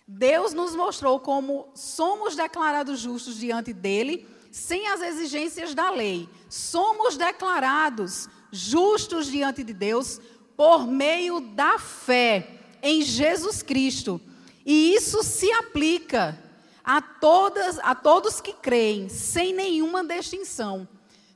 Deus 0.08 0.54
nos 0.54 0.76
mostrou 0.76 1.20
como 1.20 1.70
somos 1.74 2.36
declarados 2.36 3.00
justos 3.00 3.38
diante 3.38 3.74
dele, 3.74 4.28
sem 4.52 4.88
as 4.88 5.02
exigências 5.02 5.74
da 5.74 5.90
lei. 5.90 6.30
Somos 6.50 7.18
declarados 7.18 8.30
justos 8.52 9.28
diante 9.28 9.64
de 9.64 9.74
Deus 9.74 10.20
por 10.56 10.86
meio 10.86 11.40
da 11.40 11.80
fé 11.80 12.60
em 12.82 13.02
Jesus 13.02 13.64
Cristo. 13.64 14.22
E 14.66 14.94
isso 14.94 15.24
se 15.24 15.52
aplica 15.54 16.38
a, 16.84 17.02
todas, 17.02 17.80
a 17.80 17.96
todos 17.96 18.42
que 18.42 18.54
creem, 18.54 19.10
sem 19.10 19.54
nenhuma 19.54 20.04
distinção. 20.04 20.88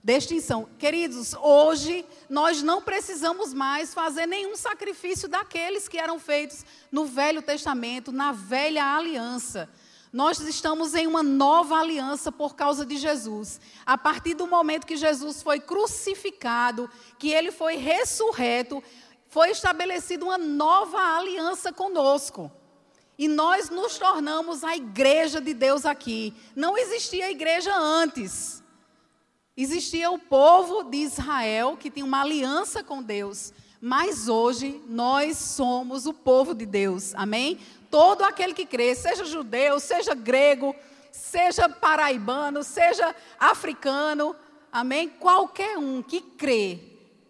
Distinção. 0.07 0.69
Queridos, 0.79 1.33
hoje 1.33 2.05
nós 2.29 2.63
não 2.63 2.81
precisamos 2.81 3.53
mais 3.53 3.93
fazer 3.93 4.25
nenhum 4.25 4.55
sacrifício 4.55 5.27
daqueles 5.27 5.89
que 5.89 5.97
eram 5.97 6.17
feitos 6.17 6.63
no 6.89 7.03
Velho 7.03 7.41
Testamento, 7.41 8.09
na 8.09 8.31
velha 8.31 8.85
aliança. 8.85 9.69
Nós 10.13 10.39
estamos 10.39 10.95
em 10.95 11.07
uma 11.07 11.21
nova 11.21 11.75
aliança 11.75 12.31
por 12.31 12.55
causa 12.55 12.85
de 12.85 12.95
Jesus. 12.95 13.59
A 13.85 13.97
partir 13.97 14.33
do 14.33 14.47
momento 14.47 14.87
que 14.87 14.95
Jesus 14.95 15.43
foi 15.43 15.59
crucificado, 15.59 16.89
que 17.19 17.33
ele 17.33 17.51
foi 17.51 17.75
ressurreto, 17.75 18.81
foi 19.27 19.49
estabelecida 19.49 20.23
uma 20.23 20.37
nova 20.37 21.17
aliança 21.17 21.73
conosco. 21.73 22.49
E 23.19 23.27
nós 23.27 23.69
nos 23.69 23.97
tornamos 23.97 24.63
a 24.63 24.73
igreja 24.73 25.41
de 25.41 25.53
Deus 25.53 25.85
aqui. 25.85 26.33
Não 26.55 26.77
existia 26.77 27.29
igreja 27.29 27.75
antes. 27.75 28.63
Existia 29.57 30.11
o 30.11 30.19
povo 30.19 30.83
de 30.83 30.97
Israel 30.97 31.75
que 31.75 31.89
tinha 31.89 32.05
uma 32.05 32.21
aliança 32.21 32.83
com 32.83 33.01
Deus. 33.01 33.51
Mas 33.81 34.27
hoje 34.27 34.79
nós 34.87 35.35
somos 35.37 36.05
o 36.05 36.13
povo 36.13 36.53
de 36.53 36.63
Deus. 36.63 37.15
Amém? 37.15 37.57
Todo 37.89 38.23
aquele 38.23 38.53
que 38.53 38.67
crê, 38.67 38.93
seja 38.93 39.25
judeu, 39.25 39.79
seja 39.79 40.13
grego, 40.13 40.75
seja 41.11 41.67
paraibano, 41.67 42.63
seja 42.63 43.15
africano, 43.39 44.35
amém? 44.71 45.09
Qualquer 45.09 45.77
um 45.79 46.03
que 46.03 46.21
crê 46.21 46.79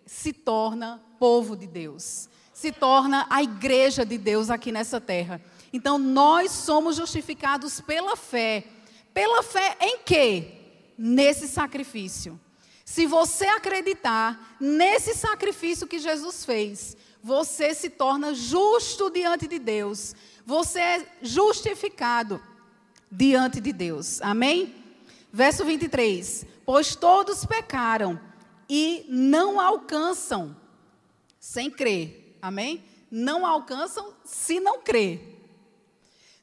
se 0.06 0.34
torna 0.34 1.02
povo 1.18 1.56
de 1.56 1.66
Deus, 1.66 2.28
se 2.54 2.74
torna 2.74 3.26
a 3.30 3.42
igreja 3.42 4.06
de 4.06 4.18
Deus 4.18 4.50
aqui 4.50 4.72
nessa 4.72 5.00
terra. 5.00 5.42
Então 5.72 5.98
nós 5.98 6.52
somos 6.52 6.98
justificados 6.98 7.80
pela 7.80 8.18
fé. 8.18 8.66
Pela 9.14 9.42
fé 9.44 9.78
em 9.80 10.00
quê? 10.00 10.57
Nesse 10.98 11.48
sacrifício. 11.48 12.40
Se 12.84 13.06
você 13.06 13.46
acreditar 13.46 14.58
nesse 14.60 15.14
sacrifício 15.14 15.86
que 15.86 16.00
Jesus 16.00 16.46
fez, 16.46 16.96
você 17.22 17.74
se 17.74 17.90
torna 17.90 18.34
justo 18.34 19.10
diante 19.10 19.48
de 19.48 19.60
Deus. 19.60 20.16
Você 20.46 20.80
é 20.80 21.08
justificado 21.22 22.42
diante 23.12 23.60
de 23.60 23.74
Deus. 23.74 24.22
Amém? 24.22 24.74
Verso 25.32 25.66
23: 25.66 26.46
Pois 26.66 26.96
todos 26.96 27.46
pecaram 27.46 28.20
e 28.70 29.06
não 29.10 29.60
alcançam 29.60 30.56
sem 31.40 31.70
crer. 31.70 32.38
Amém? 32.42 32.84
Não 33.12 33.46
alcançam 33.46 34.14
se 34.24 34.60
não 34.60 34.82
crer. 34.82 35.36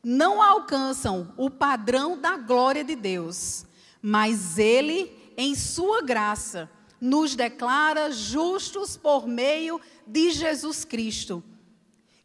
Não 0.02 0.42
alcançam 0.42 1.32
o 1.36 1.48
padrão 1.48 2.18
da 2.18 2.36
glória 2.36 2.84
de 2.84 2.94
Deus, 2.94 3.64
mas 4.06 4.58
Ele, 4.58 5.10
em 5.34 5.54
Sua 5.54 6.02
graça, 6.02 6.70
nos 7.00 7.34
declara 7.34 8.12
justos 8.12 8.98
por 8.98 9.26
meio 9.26 9.80
de 10.06 10.30
Jesus 10.30 10.84
Cristo, 10.84 11.42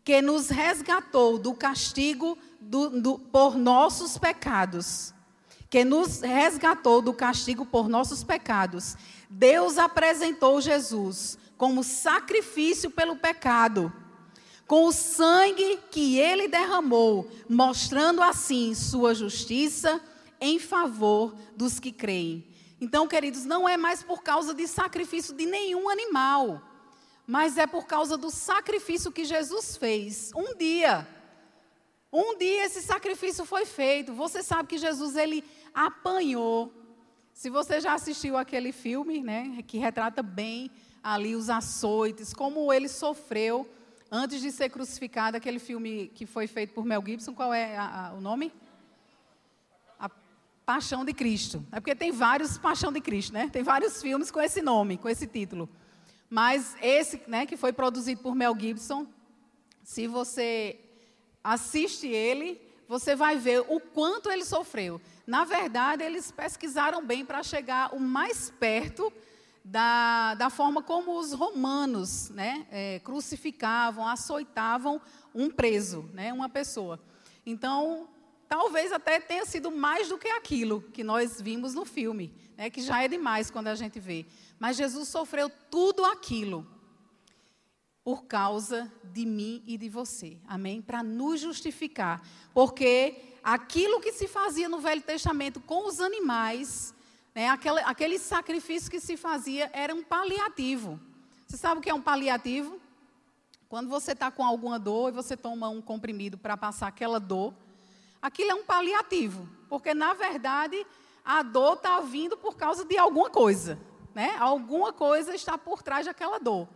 que 0.03 0.21
nos 0.21 0.49
resgatou 0.49 1.37
do 1.37 1.53
castigo 1.53 2.37
do, 2.59 2.89
do, 2.89 3.17
por 3.17 3.55
nossos 3.55 4.17
pecados. 4.17 5.13
Que 5.69 5.85
nos 5.85 6.19
resgatou 6.19 7.01
do 7.01 7.13
castigo 7.13 7.65
por 7.65 7.87
nossos 7.87 8.25
pecados. 8.25 8.97
Deus 9.29 9.77
apresentou 9.77 10.59
Jesus 10.59 11.37
como 11.57 11.81
sacrifício 11.81 12.91
pelo 12.91 13.15
pecado, 13.15 13.93
com 14.67 14.83
o 14.85 14.91
sangue 14.91 15.79
que 15.89 16.17
ele 16.17 16.49
derramou, 16.49 17.29
mostrando 17.47 18.21
assim 18.21 18.75
sua 18.75 19.15
justiça 19.15 20.01
em 20.39 20.59
favor 20.59 21.35
dos 21.55 21.79
que 21.79 21.91
creem. 21.91 22.47
Então, 22.81 23.07
queridos, 23.07 23.45
não 23.45 23.67
é 23.67 23.75
mais 23.75 24.01
por 24.01 24.23
causa 24.23 24.53
de 24.53 24.67
sacrifício 24.67 25.33
de 25.35 25.45
nenhum 25.45 25.89
animal, 25.89 26.61
mas 27.27 27.57
é 27.57 27.67
por 27.67 27.85
causa 27.85 28.17
do 28.17 28.29
sacrifício 28.29 29.11
que 29.11 29.25
Jesus 29.25 29.75
fez. 29.75 30.31
Um 30.33 30.55
dia, 30.55 31.07
um 32.11 32.37
dia 32.37 32.65
esse 32.65 32.81
sacrifício 32.81 33.45
foi 33.45 33.65
feito. 33.65 34.13
Você 34.13 34.41
sabe 34.41 34.69
que 34.69 34.77
Jesus 34.77 35.15
ele 35.15 35.43
apanhou. 35.73 36.73
Se 37.33 37.49
você 37.49 37.79
já 37.79 37.93
assistiu 37.93 38.37
aquele 38.37 38.71
filme, 38.71 39.21
né, 39.21 39.63
que 39.67 39.77
retrata 39.77 40.23
bem 40.23 40.71
ali 41.03 41.35
os 41.35 41.49
açoites, 41.49 42.33
como 42.33 42.71
ele 42.71 42.87
sofreu 42.87 43.69
antes 44.11 44.41
de 44.41 44.51
ser 44.51 44.69
crucificado, 44.69 45.37
aquele 45.37 45.59
filme 45.59 46.11
que 46.15 46.25
foi 46.25 46.47
feito 46.47 46.73
por 46.73 46.83
Mel 46.83 47.03
Gibson, 47.05 47.33
qual 47.33 47.53
é 47.53 47.77
a, 47.77 48.07
a, 48.07 48.13
o 48.13 48.21
nome? 48.21 48.51
Paixão 50.69 51.03
de 51.03 51.13
Cristo. 51.13 51.65
É 51.71 51.79
porque 51.79 51.95
tem 51.95 52.11
vários 52.11 52.55
Paixão 52.59 52.91
de 52.91 53.01
Cristo, 53.01 53.33
né? 53.33 53.49
Tem 53.51 53.63
vários 53.63 53.99
filmes 54.03 54.29
com 54.29 54.39
esse 54.39 54.61
nome, 54.61 54.99
com 54.99 55.09
esse 55.09 55.25
título. 55.25 55.67
Mas 56.29 56.75
esse, 56.79 57.19
né, 57.25 57.47
que 57.47 57.57
foi 57.57 57.73
produzido 57.73 58.21
por 58.21 58.35
Mel 58.35 58.55
Gibson, 58.55 59.07
se 59.83 60.05
você 60.05 60.79
assiste 61.43 62.05
ele, 62.05 62.61
você 62.87 63.15
vai 63.15 63.35
ver 63.35 63.61
o 63.67 63.79
quanto 63.79 64.29
ele 64.29 64.45
sofreu. 64.45 65.01
Na 65.25 65.43
verdade, 65.43 66.03
eles 66.03 66.29
pesquisaram 66.29 67.03
bem 67.03 67.25
para 67.25 67.41
chegar 67.41 67.95
o 67.95 67.99
mais 67.99 68.51
perto 68.59 69.11
da, 69.65 70.35
da 70.35 70.51
forma 70.51 70.83
como 70.83 71.17
os 71.17 71.33
romanos 71.33 72.29
né, 72.29 72.67
é, 72.69 72.99
crucificavam, 72.99 74.07
açoitavam 74.07 75.01
um 75.33 75.49
preso, 75.49 76.07
né, 76.13 76.31
uma 76.31 76.47
pessoa. 76.47 76.99
Então, 77.43 78.07
talvez 78.49 78.91
até 78.91 79.19
tenha 79.19 79.45
sido 79.45 79.69
mais 79.69 80.09
do 80.09 80.17
que 80.17 80.27
aquilo 80.27 80.81
que 80.91 81.03
nós 81.03 81.39
vimos 81.39 81.75
no 81.75 81.85
filme, 81.85 82.33
né, 82.57 82.69
que 82.71 82.81
já 82.81 83.03
é 83.03 83.07
demais 83.07 83.51
quando 83.51 83.67
a 83.67 83.75
gente 83.75 83.99
vê. 83.99 84.25
Mas 84.57 84.75
Jesus 84.75 85.07
sofreu 85.07 85.49
tudo 85.69 86.03
aquilo 86.03 86.67
por 88.03 88.25
causa 88.25 88.91
de 89.03 89.23
mim 89.23 89.63
e 89.67 89.77
de 89.77 89.87
você. 89.87 90.39
Amém? 90.47 90.81
Para 90.81 91.03
nos 91.03 91.39
justificar. 91.39 92.27
Porque 92.51 93.35
aquilo 93.43 94.01
que 94.01 94.11
se 94.11 94.27
fazia 94.27 94.67
no 94.67 94.79
Velho 94.79 95.01
Testamento 95.03 95.61
com 95.61 95.87
os 95.87 95.99
animais, 95.99 96.93
né, 97.35 97.49
aquele, 97.49 97.79
aquele 97.81 98.17
sacrifício 98.17 98.89
que 98.89 98.99
se 98.99 99.15
fazia 99.15 99.69
era 99.73 99.93
um 99.93 100.03
paliativo. 100.03 100.99
Você 101.45 101.55
sabe 101.55 101.79
o 101.79 101.83
que 101.83 101.89
é 101.89 101.93
um 101.93 102.01
paliativo? 102.01 102.81
Quando 103.67 103.89
você 103.89 104.13
está 104.13 104.31
com 104.31 104.43
alguma 104.43 104.79
dor 104.79 105.09
e 105.09 105.15
você 105.15 105.37
toma 105.37 105.69
um 105.69 105.79
comprimido 105.81 106.35
para 106.35 106.57
passar 106.57 106.87
aquela 106.87 107.19
dor, 107.19 107.53
aquilo 108.21 108.51
é 108.51 108.55
um 108.55 108.63
paliativo, 108.63 109.47
porque 109.67 109.93
na 109.93 110.13
verdade 110.13 110.85
a 111.23 111.43
dor 111.43 111.73
está 111.73 111.99
vindo 111.99 112.37
por 112.37 112.57
causa 112.57 112.83
de 112.85 112.97
alguma 112.97 113.29
coisa, 113.29 113.79
né? 114.15 114.35
Alguma 114.39 114.91
coisa 114.91 115.35
está 115.35 115.57
por 115.57 115.83
trás 115.83 116.05
daquela 116.05 116.39
dor. 116.39 116.67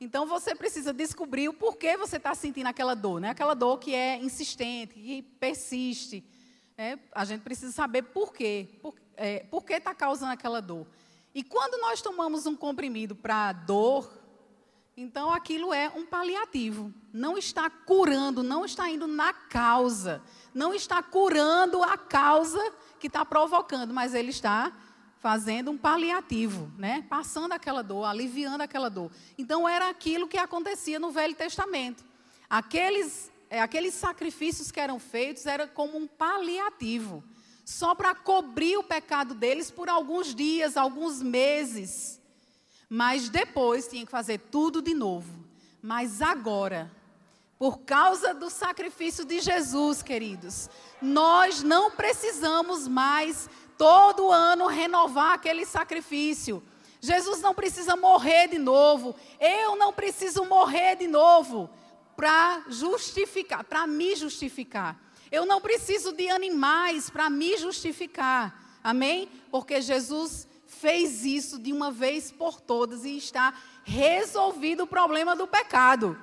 Então 0.00 0.26
você 0.26 0.54
precisa 0.54 0.92
descobrir 0.92 1.48
o 1.48 1.52
porquê 1.52 1.96
você 1.96 2.16
está 2.16 2.34
sentindo 2.34 2.66
aquela 2.66 2.94
dor, 2.94 3.20
né? 3.20 3.30
Aquela 3.30 3.54
dor 3.54 3.78
que 3.78 3.94
é 3.94 4.16
insistente, 4.16 4.94
que 4.94 5.22
persiste. 5.22 6.24
Né? 6.76 6.98
A 7.12 7.24
gente 7.24 7.42
precisa 7.42 7.70
saber 7.70 8.02
por 8.02 8.32
quê, 8.32 8.78
por, 8.82 8.94
é, 9.16 9.40
por 9.40 9.62
que 9.64 9.74
está 9.74 9.94
causando 9.94 10.32
aquela 10.32 10.60
dor. 10.60 10.86
E 11.34 11.44
quando 11.44 11.80
nós 11.80 12.02
tomamos 12.02 12.46
um 12.46 12.56
comprimido 12.56 13.14
para 13.14 13.52
dor, 13.52 14.10
então 14.96 15.32
aquilo 15.32 15.72
é 15.72 15.88
um 15.88 16.04
paliativo. 16.04 16.92
Não 17.12 17.38
está 17.38 17.70
curando, 17.70 18.42
não 18.42 18.64
está 18.64 18.90
indo 18.90 19.06
na 19.06 19.32
causa 19.32 20.22
não 20.54 20.74
está 20.74 21.02
curando 21.02 21.82
a 21.82 21.96
causa 21.96 22.72
que 22.98 23.06
está 23.06 23.24
provocando, 23.24 23.92
mas 23.92 24.14
ele 24.14 24.30
está 24.30 24.72
fazendo 25.18 25.70
um 25.70 25.78
paliativo, 25.78 26.70
né? 26.76 27.06
Passando 27.08 27.52
aquela 27.52 27.82
dor, 27.82 28.04
aliviando 28.04 28.62
aquela 28.62 28.88
dor. 28.88 29.10
Então 29.38 29.68
era 29.68 29.88
aquilo 29.88 30.26
que 30.26 30.36
acontecia 30.36 30.98
no 30.98 31.12
Velho 31.12 31.34
Testamento. 31.34 32.04
Aqueles, 32.50 33.30
é, 33.48 33.60
aqueles 33.60 33.94
sacrifícios 33.94 34.70
que 34.70 34.80
eram 34.80 34.98
feitos 34.98 35.46
era 35.46 35.66
como 35.66 35.96
um 35.96 36.06
paliativo, 36.06 37.22
só 37.64 37.94
para 37.94 38.14
cobrir 38.14 38.76
o 38.76 38.82
pecado 38.82 39.34
deles 39.34 39.70
por 39.70 39.88
alguns 39.88 40.34
dias, 40.34 40.76
alguns 40.76 41.22
meses. 41.22 42.20
Mas 42.88 43.28
depois 43.28 43.86
tinha 43.86 44.04
que 44.04 44.10
fazer 44.10 44.38
tudo 44.50 44.82
de 44.82 44.92
novo. 44.92 45.46
Mas 45.80 46.20
agora 46.20 46.90
por 47.62 47.78
causa 47.82 48.34
do 48.34 48.50
sacrifício 48.50 49.24
de 49.24 49.38
Jesus, 49.38 50.02
queridos, 50.02 50.68
nós 51.00 51.62
não 51.62 51.92
precisamos 51.92 52.88
mais 52.88 53.48
todo 53.78 54.32
ano 54.32 54.66
renovar 54.66 55.34
aquele 55.34 55.64
sacrifício. 55.64 56.60
Jesus 57.00 57.40
não 57.40 57.54
precisa 57.54 57.94
morrer 57.94 58.48
de 58.48 58.58
novo. 58.58 59.14
Eu 59.38 59.76
não 59.76 59.92
preciso 59.92 60.44
morrer 60.44 60.96
de 60.96 61.06
novo 61.06 61.70
para 62.16 62.64
justificar, 62.66 63.62
para 63.62 63.86
me 63.86 64.16
justificar. 64.16 65.00
Eu 65.30 65.46
não 65.46 65.60
preciso 65.60 66.10
de 66.10 66.28
animais 66.30 67.10
para 67.10 67.30
me 67.30 67.56
justificar. 67.56 68.80
Amém? 68.82 69.28
Porque 69.52 69.80
Jesus 69.80 70.48
fez 70.66 71.24
isso 71.24 71.60
de 71.60 71.72
uma 71.72 71.92
vez 71.92 72.32
por 72.32 72.60
todas 72.60 73.04
e 73.04 73.16
está 73.16 73.54
resolvido 73.84 74.82
o 74.82 74.86
problema 74.88 75.36
do 75.36 75.46
pecado. 75.46 76.18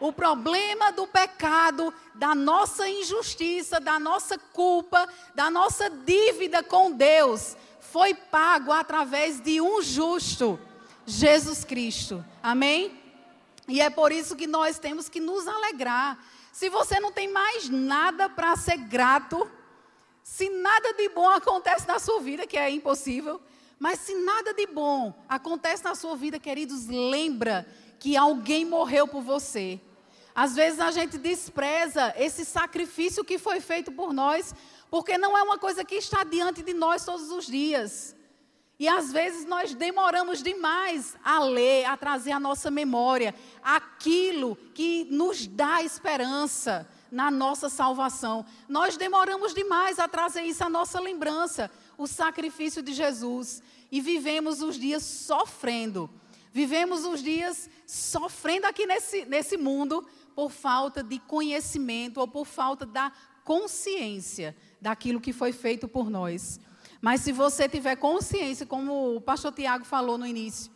O 0.00 0.12
problema 0.12 0.92
do 0.92 1.06
pecado, 1.06 1.92
da 2.14 2.34
nossa 2.34 2.88
injustiça, 2.88 3.80
da 3.80 3.98
nossa 3.98 4.38
culpa, 4.38 5.08
da 5.34 5.50
nossa 5.50 5.90
dívida 5.90 6.62
com 6.62 6.92
Deus, 6.92 7.56
foi 7.80 8.14
pago 8.14 8.70
através 8.70 9.40
de 9.40 9.60
um 9.60 9.82
justo, 9.82 10.58
Jesus 11.04 11.64
Cristo. 11.64 12.24
Amém? 12.42 13.00
E 13.66 13.80
é 13.80 13.90
por 13.90 14.12
isso 14.12 14.36
que 14.36 14.46
nós 14.46 14.78
temos 14.78 15.08
que 15.08 15.20
nos 15.20 15.46
alegrar. 15.48 16.18
Se 16.52 16.68
você 16.68 17.00
não 17.00 17.12
tem 17.12 17.28
mais 17.28 17.68
nada 17.68 18.28
para 18.28 18.56
ser 18.56 18.76
grato, 18.78 19.50
se 20.22 20.48
nada 20.48 20.92
de 20.94 21.08
bom 21.08 21.28
acontece 21.28 21.86
na 21.88 21.98
sua 21.98 22.20
vida, 22.20 22.46
que 22.46 22.56
é 22.56 22.70
impossível, 22.70 23.40
mas 23.78 24.00
se 24.00 24.14
nada 24.14 24.52
de 24.52 24.66
bom 24.66 25.14
acontece 25.28 25.82
na 25.84 25.94
sua 25.94 26.16
vida, 26.16 26.38
queridos, 26.38 26.86
lembra 26.86 27.66
que 27.98 28.16
alguém 28.16 28.64
morreu 28.64 29.06
por 29.08 29.22
você. 29.22 29.80
Às 30.38 30.54
vezes 30.54 30.78
a 30.78 30.92
gente 30.92 31.18
despreza 31.18 32.14
esse 32.16 32.44
sacrifício 32.44 33.24
que 33.24 33.38
foi 33.38 33.58
feito 33.58 33.90
por 33.90 34.12
nós, 34.12 34.54
porque 34.88 35.18
não 35.18 35.36
é 35.36 35.42
uma 35.42 35.58
coisa 35.58 35.84
que 35.84 35.96
está 35.96 36.22
diante 36.22 36.62
de 36.62 36.72
nós 36.72 37.04
todos 37.04 37.32
os 37.32 37.44
dias. 37.44 38.14
E 38.78 38.86
às 38.86 39.10
vezes 39.10 39.44
nós 39.44 39.74
demoramos 39.74 40.40
demais 40.40 41.16
a 41.24 41.40
ler, 41.40 41.86
a 41.86 41.96
trazer 41.96 42.30
à 42.30 42.38
nossa 42.38 42.70
memória 42.70 43.34
aquilo 43.64 44.54
que 44.74 45.08
nos 45.10 45.44
dá 45.44 45.82
esperança 45.82 46.88
na 47.10 47.32
nossa 47.32 47.68
salvação. 47.68 48.46
Nós 48.68 48.96
demoramos 48.96 49.52
demais 49.52 49.98
a 49.98 50.06
trazer 50.06 50.42
isso 50.42 50.62
à 50.62 50.70
nossa 50.70 51.00
lembrança, 51.00 51.68
o 51.96 52.06
sacrifício 52.06 52.80
de 52.80 52.92
Jesus. 52.92 53.60
E 53.90 54.00
vivemos 54.00 54.62
os 54.62 54.78
dias 54.78 55.02
sofrendo. 55.02 56.08
Vivemos 56.52 57.04
os 57.04 57.22
dias 57.22 57.68
sofrendo 57.86 58.66
aqui 58.66 58.86
nesse, 58.86 59.24
nesse 59.24 59.56
mundo, 59.56 60.06
por 60.38 60.52
falta 60.52 61.02
de 61.02 61.18
conhecimento 61.18 62.20
ou 62.20 62.28
por 62.28 62.44
falta 62.44 62.86
da 62.86 63.10
consciência 63.42 64.54
daquilo 64.80 65.20
que 65.20 65.32
foi 65.32 65.50
feito 65.50 65.88
por 65.88 66.08
nós. 66.08 66.60
Mas 67.00 67.22
se 67.22 67.32
você 67.32 67.68
tiver 67.68 67.96
consciência, 67.96 68.64
como 68.64 69.16
o 69.16 69.20
pastor 69.20 69.50
Tiago 69.50 69.84
falou 69.84 70.16
no 70.16 70.24
início, 70.24 70.70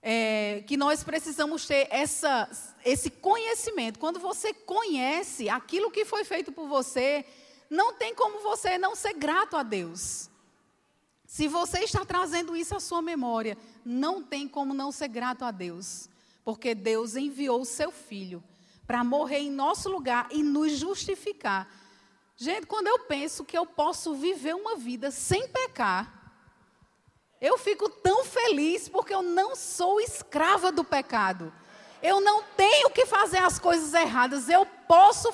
é, 0.00 0.62
que 0.64 0.76
nós 0.76 1.02
precisamos 1.02 1.66
ter 1.66 1.88
essa, 1.90 2.48
esse 2.84 3.10
conhecimento. 3.10 3.98
Quando 3.98 4.20
você 4.20 4.54
conhece 4.54 5.48
aquilo 5.48 5.90
que 5.90 6.04
foi 6.04 6.22
feito 6.24 6.52
por 6.52 6.68
você, 6.68 7.24
não 7.68 7.94
tem 7.94 8.14
como 8.14 8.38
você 8.44 8.78
não 8.78 8.94
ser 8.94 9.14
grato 9.14 9.56
a 9.56 9.64
Deus. 9.64 10.30
Se 11.26 11.48
você 11.48 11.80
está 11.80 12.04
trazendo 12.04 12.54
isso 12.54 12.76
à 12.76 12.78
sua 12.78 13.02
memória, 13.02 13.58
não 13.84 14.22
tem 14.22 14.46
como 14.46 14.72
não 14.72 14.92
ser 14.92 15.08
grato 15.08 15.44
a 15.44 15.50
Deus, 15.50 16.08
porque 16.44 16.76
Deus 16.76 17.16
enviou 17.16 17.62
o 17.62 17.66
seu 17.66 17.90
filho 17.90 18.40
para 18.88 19.04
morrer 19.04 19.40
em 19.40 19.50
nosso 19.50 19.90
lugar 19.90 20.28
e 20.30 20.42
nos 20.42 20.72
justificar. 20.72 21.68
Gente, 22.38 22.66
quando 22.66 22.86
eu 22.86 23.00
penso 23.00 23.44
que 23.44 23.58
eu 23.58 23.66
posso 23.66 24.14
viver 24.14 24.54
uma 24.54 24.76
vida 24.76 25.10
sem 25.10 25.46
pecar, 25.46 26.32
eu 27.38 27.58
fico 27.58 27.90
tão 27.90 28.24
feliz 28.24 28.88
porque 28.88 29.14
eu 29.14 29.20
não 29.20 29.54
sou 29.54 30.00
escrava 30.00 30.72
do 30.72 30.82
pecado. 30.82 31.52
Eu 32.02 32.22
não 32.22 32.42
tenho 32.56 32.88
que 32.88 33.04
fazer 33.04 33.38
as 33.38 33.58
coisas 33.58 33.92
erradas, 33.92 34.48
eu 34.48 34.64
posso 34.64 35.28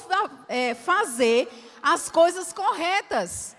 é, 0.49 0.75
fazer 0.75 1.49
as 1.81 2.11
coisas 2.11 2.53
corretas. 2.53 3.55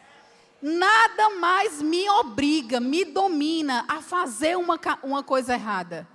Nada 0.62 1.30
mais 1.38 1.82
me 1.82 2.10
obriga, 2.10 2.82
me 2.82 3.06
domina 3.06 3.86
a 3.88 4.02
fazer 4.02 4.58
uma, 4.58 4.78
uma 5.04 5.24
coisa 5.24 5.54
errada. 5.54 6.06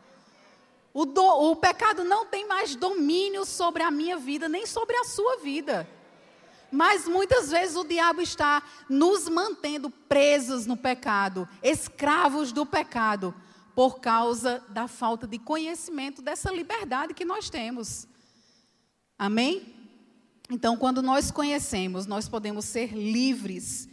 O, 0.93 1.05
do, 1.05 1.23
o 1.23 1.57
pecado 1.57 2.03
não 2.03 2.27
tem 2.27 2.47
mais 2.47 2.75
domínio 2.75 3.45
sobre 3.45 3.83
a 3.83 3.91
minha 3.91 4.17
vida, 4.17 4.49
nem 4.49 4.67
sobre 4.67 4.97
a 4.97 5.05
sua 5.05 5.37
vida. 5.39 5.89
Mas 6.71 7.07
muitas 7.07 7.51
vezes 7.51 7.77
o 7.77 7.85
diabo 7.85 8.21
está 8.21 8.63
nos 8.89 9.29
mantendo 9.29 9.91
presos 9.91 10.67
no 10.67 10.77
pecado, 10.77 11.49
escravos 11.63 12.53
do 12.53 12.65
pecado, 12.65 13.35
por 13.75 14.01
causa 14.01 14.63
da 14.69 14.87
falta 14.87 15.27
de 15.27 15.39
conhecimento 15.39 16.23
dessa 16.23 16.53
liberdade 16.53 17.15
que 17.15 17.25
nós 17.25 17.49
temos. 17.49 18.07
Amém? 19.19 19.75
Então, 20.51 20.77
quando 20.77 21.01
nós 21.03 21.31
conhecemos, 21.31 22.07
nós 22.07 22.29
podemos 22.29 22.65
ser 22.65 22.93
livres. 22.93 23.89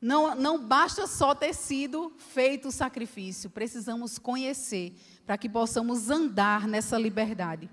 Não, 0.00 0.34
não 0.34 0.58
basta 0.58 1.06
só 1.06 1.34
ter 1.34 1.54
sido 1.54 2.12
feito 2.18 2.68
o 2.68 2.72
sacrifício, 2.72 3.50
precisamos 3.50 4.18
conhecer 4.18 4.94
para 5.30 5.38
que 5.38 5.48
possamos 5.48 6.10
andar 6.10 6.66
nessa 6.66 6.98
liberdade. 6.98 7.70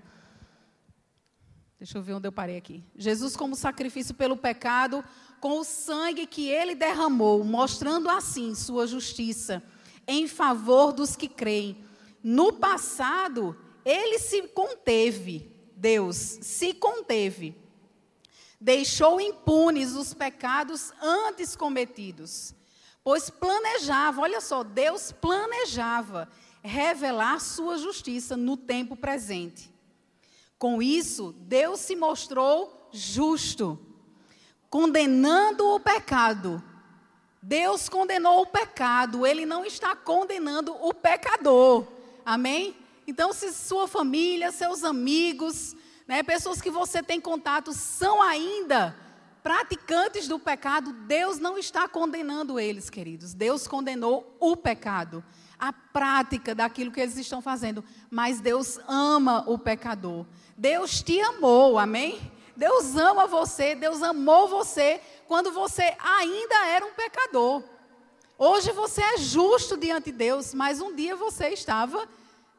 Deixa 1.76 1.98
eu 1.98 2.02
ver 2.02 2.12
onde 2.12 2.28
eu 2.28 2.30
parei 2.30 2.56
aqui. 2.56 2.84
Jesus, 2.94 3.34
como 3.34 3.56
sacrifício 3.56 4.14
pelo 4.14 4.36
pecado, 4.36 5.04
com 5.40 5.58
o 5.58 5.64
sangue 5.64 6.24
que 6.24 6.48
ele 6.48 6.76
derramou, 6.76 7.42
mostrando 7.42 8.08
assim 8.08 8.54
sua 8.54 8.86
justiça 8.86 9.60
em 10.06 10.28
favor 10.28 10.92
dos 10.92 11.16
que 11.16 11.26
creem. 11.26 11.84
No 12.22 12.52
passado, 12.52 13.58
ele 13.84 14.20
se 14.20 14.40
conteve, 14.42 15.52
Deus 15.74 16.14
se 16.16 16.72
conteve, 16.72 17.56
deixou 18.60 19.20
impunes 19.20 19.96
os 19.96 20.14
pecados 20.14 20.92
antes 21.02 21.56
cometidos, 21.56 22.54
pois 23.02 23.28
planejava, 23.28 24.20
olha 24.20 24.40
só, 24.40 24.62
Deus 24.62 25.10
planejava 25.10 26.28
revelar 26.62 27.40
sua 27.40 27.78
justiça 27.78 28.36
no 28.36 28.56
tempo 28.56 28.96
presente. 28.96 29.72
Com 30.58 30.82
isso, 30.82 31.34
Deus 31.38 31.80
se 31.80 31.94
mostrou 31.94 32.88
justo, 32.92 33.78
condenando 34.68 35.66
o 35.66 35.80
pecado. 35.80 36.62
Deus 37.40 37.88
condenou 37.88 38.42
o 38.42 38.46
pecado, 38.46 39.24
ele 39.24 39.46
não 39.46 39.64
está 39.64 39.94
condenando 39.94 40.74
o 40.74 40.92
pecador. 40.92 41.86
Amém? 42.24 42.76
Então, 43.06 43.32
se 43.32 43.52
sua 43.52 43.86
família, 43.88 44.52
seus 44.52 44.84
amigos, 44.84 45.74
né, 46.06 46.22
pessoas 46.22 46.60
que 46.60 46.70
você 46.70 47.02
tem 47.02 47.20
contato 47.20 47.72
são 47.72 48.20
ainda 48.20 48.94
praticantes 49.42 50.28
do 50.28 50.38
pecado, 50.38 50.92
Deus 50.92 51.38
não 51.38 51.56
está 51.56 51.88
condenando 51.88 52.60
eles, 52.60 52.90
queridos. 52.90 53.32
Deus 53.32 53.66
condenou 53.66 54.36
o 54.38 54.56
pecado, 54.56 55.24
a 55.58 55.72
prática 55.72 56.54
daquilo 56.54 56.92
que 56.92 57.00
eles 57.00 57.16
estão 57.16 57.42
fazendo. 57.42 57.84
Mas 58.10 58.40
Deus 58.40 58.78
ama 58.86 59.44
o 59.46 59.58
pecador. 59.58 60.24
Deus 60.56 61.02
te 61.02 61.20
amou, 61.20 61.78
amém? 61.78 62.20
Deus 62.56 62.96
ama 62.96 63.26
você, 63.26 63.74
Deus 63.74 64.02
amou 64.02 64.48
você 64.48 65.00
quando 65.26 65.52
você 65.52 65.96
ainda 66.00 66.66
era 66.66 66.84
um 66.84 66.92
pecador. 66.92 67.62
Hoje 68.36 68.72
você 68.72 69.02
é 69.02 69.18
justo 69.18 69.76
diante 69.76 70.10
de 70.10 70.18
Deus, 70.18 70.54
mas 70.54 70.80
um 70.80 70.94
dia 70.94 71.14
você 71.14 71.48
estava 71.48 72.08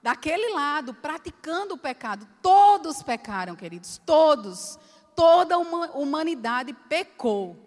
daquele 0.02 0.54
lado, 0.54 0.94
praticando 0.94 1.76
o 1.76 1.78
pecado. 1.78 2.28
Todos 2.42 3.04
pecaram, 3.04 3.56
queridos, 3.56 4.00
todos. 4.06 4.80
Toda 5.16 5.56
a 5.56 5.58
humanidade 5.58 6.74
pecou. 6.88 7.58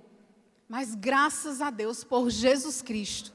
Mas 0.68 0.94
graças 0.94 1.60
a 1.60 1.68
Deus 1.68 2.02
por 2.02 2.30
Jesus 2.30 2.80
Cristo. 2.80 3.32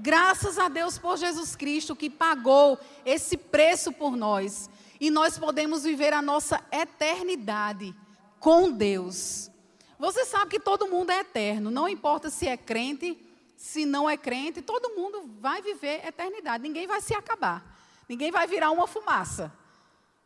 Graças 0.00 0.58
a 0.58 0.68
Deus 0.68 0.96
por 0.96 1.16
Jesus 1.16 1.56
Cristo 1.56 1.96
que 1.96 2.08
pagou 2.08 2.78
esse 3.04 3.36
preço 3.36 3.92
por 3.92 4.16
nós. 4.16 4.70
E 5.00 5.10
nós 5.10 5.38
podemos 5.38 5.82
viver 5.82 6.12
a 6.12 6.22
nossa 6.22 6.60
eternidade 6.70 7.94
com 8.38 8.70
Deus. 8.70 9.50
Você 9.98 10.24
sabe 10.24 10.52
que 10.52 10.60
todo 10.60 10.88
mundo 10.88 11.10
é 11.10 11.20
eterno, 11.20 11.70
não 11.70 11.88
importa 11.88 12.30
se 12.30 12.46
é 12.46 12.56
crente, 12.56 13.18
se 13.56 13.84
não 13.84 14.08
é 14.08 14.16
crente, 14.16 14.62
todo 14.62 14.94
mundo 14.94 15.28
vai 15.40 15.60
viver 15.60 16.06
eternidade, 16.06 16.62
ninguém 16.62 16.86
vai 16.86 17.00
se 17.00 17.12
acabar, 17.14 17.76
ninguém 18.08 18.30
vai 18.30 18.46
virar 18.46 18.70
uma 18.70 18.86
fumaça. 18.86 19.52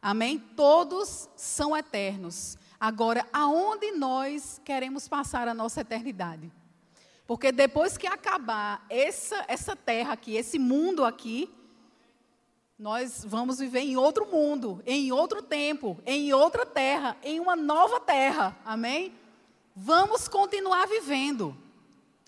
Amém? 0.02 0.38
Todos 0.38 1.30
são 1.34 1.74
eternos. 1.74 2.58
Agora, 2.78 3.26
aonde 3.32 3.92
nós 3.92 4.60
queremos 4.62 5.08
passar 5.08 5.48
a 5.48 5.54
nossa 5.54 5.80
eternidade? 5.80 6.52
Porque 7.32 7.50
depois 7.50 7.96
que 7.96 8.06
acabar 8.06 8.84
essa, 8.90 9.42
essa 9.48 9.74
terra 9.74 10.12
aqui, 10.12 10.36
esse 10.36 10.58
mundo 10.58 11.02
aqui, 11.02 11.48
nós 12.78 13.24
vamos 13.26 13.58
viver 13.58 13.80
em 13.80 13.96
outro 13.96 14.26
mundo, 14.30 14.82
em 14.84 15.10
outro 15.12 15.40
tempo, 15.40 15.98
em 16.04 16.34
outra 16.34 16.66
terra, 16.66 17.16
em 17.22 17.40
uma 17.40 17.56
nova 17.56 17.98
terra. 18.00 18.54
Amém? 18.66 19.14
Vamos 19.74 20.28
continuar 20.28 20.86
vivendo. 20.86 21.56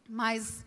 Mas 0.08 0.64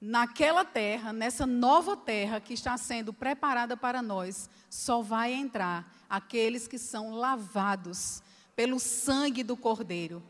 naquela 0.00 0.64
terra, 0.64 1.12
nessa 1.12 1.44
nova 1.44 1.96
terra 1.96 2.40
que 2.40 2.54
está 2.54 2.76
sendo 2.76 3.12
preparada 3.12 3.76
para 3.76 4.00
nós, 4.00 4.48
só 4.70 5.02
vai 5.02 5.32
entrar 5.32 5.92
aqueles 6.08 6.68
que 6.68 6.78
são 6.78 7.16
lavados 7.16 8.22
pelo 8.54 8.78
sangue 8.78 9.42
do 9.42 9.56
Cordeiro. 9.56 10.22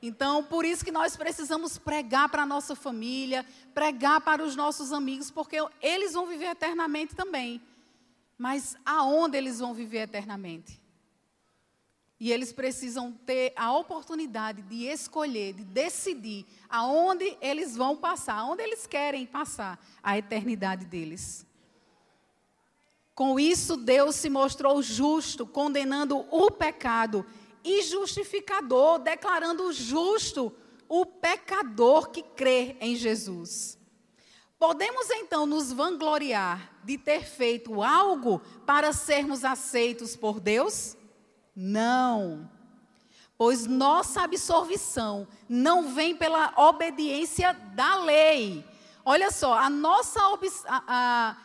Então, 0.00 0.44
por 0.44 0.64
isso 0.64 0.84
que 0.84 0.92
nós 0.92 1.16
precisamos 1.16 1.76
pregar 1.76 2.28
para 2.28 2.42
a 2.42 2.46
nossa 2.46 2.76
família, 2.76 3.44
pregar 3.74 4.20
para 4.20 4.44
os 4.44 4.54
nossos 4.54 4.92
amigos, 4.92 5.30
porque 5.30 5.56
eles 5.82 6.12
vão 6.12 6.26
viver 6.26 6.46
eternamente 6.46 7.16
também. 7.16 7.60
Mas 8.36 8.76
aonde 8.86 9.36
eles 9.36 9.58
vão 9.58 9.74
viver 9.74 10.02
eternamente? 10.02 10.80
E 12.20 12.32
eles 12.32 12.52
precisam 12.52 13.12
ter 13.12 13.52
a 13.56 13.72
oportunidade 13.72 14.62
de 14.62 14.84
escolher, 14.84 15.52
de 15.52 15.64
decidir 15.64 16.46
aonde 16.68 17.36
eles 17.40 17.76
vão 17.76 17.96
passar, 17.96 18.34
aonde 18.38 18.62
eles 18.62 18.86
querem 18.86 19.26
passar 19.26 19.78
a 20.02 20.18
eternidade 20.18 20.84
deles. 20.84 21.46
Com 23.14 23.38
isso, 23.38 23.76
Deus 23.76 24.14
se 24.14 24.30
mostrou 24.30 24.80
justo, 24.80 25.44
condenando 25.44 26.18
o 26.30 26.52
pecado, 26.52 27.26
e 27.64 27.82
justificador, 27.82 28.98
declarando 28.98 29.72
justo 29.72 30.52
o 30.88 31.04
pecador 31.04 32.10
que 32.10 32.22
crê 32.22 32.76
em 32.80 32.96
Jesus. 32.96 33.78
Podemos 34.58 35.08
então 35.10 35.46
nos 35.46 35.72
vangloriar 35.72 36.72
de 36.82 36.98
ter 36.98 37.24
feito 37.24 37.82
algo 37.82 38.40
para 38.66 38.92
sermos 38.92 39.44
aceitos 39.44 40.16
por 40.16 40.40
Deus? 40.40 40.96
Não. 41.54 42.50
Pois 43.36 43.66
nossa 43.66 44.22
absolvição 44.22 45.28
não 45.48 45.94
vem 45.94 46.16
pela 46.16 46.52
obediência 46.56 47.52
da 47.52 47.96
lei. 47.96 48.64
Olha 49.04 49.30
só, 49.30 49.54
a 49.54 49.70
nossa 49.70 50.20
a, 50.66 51.36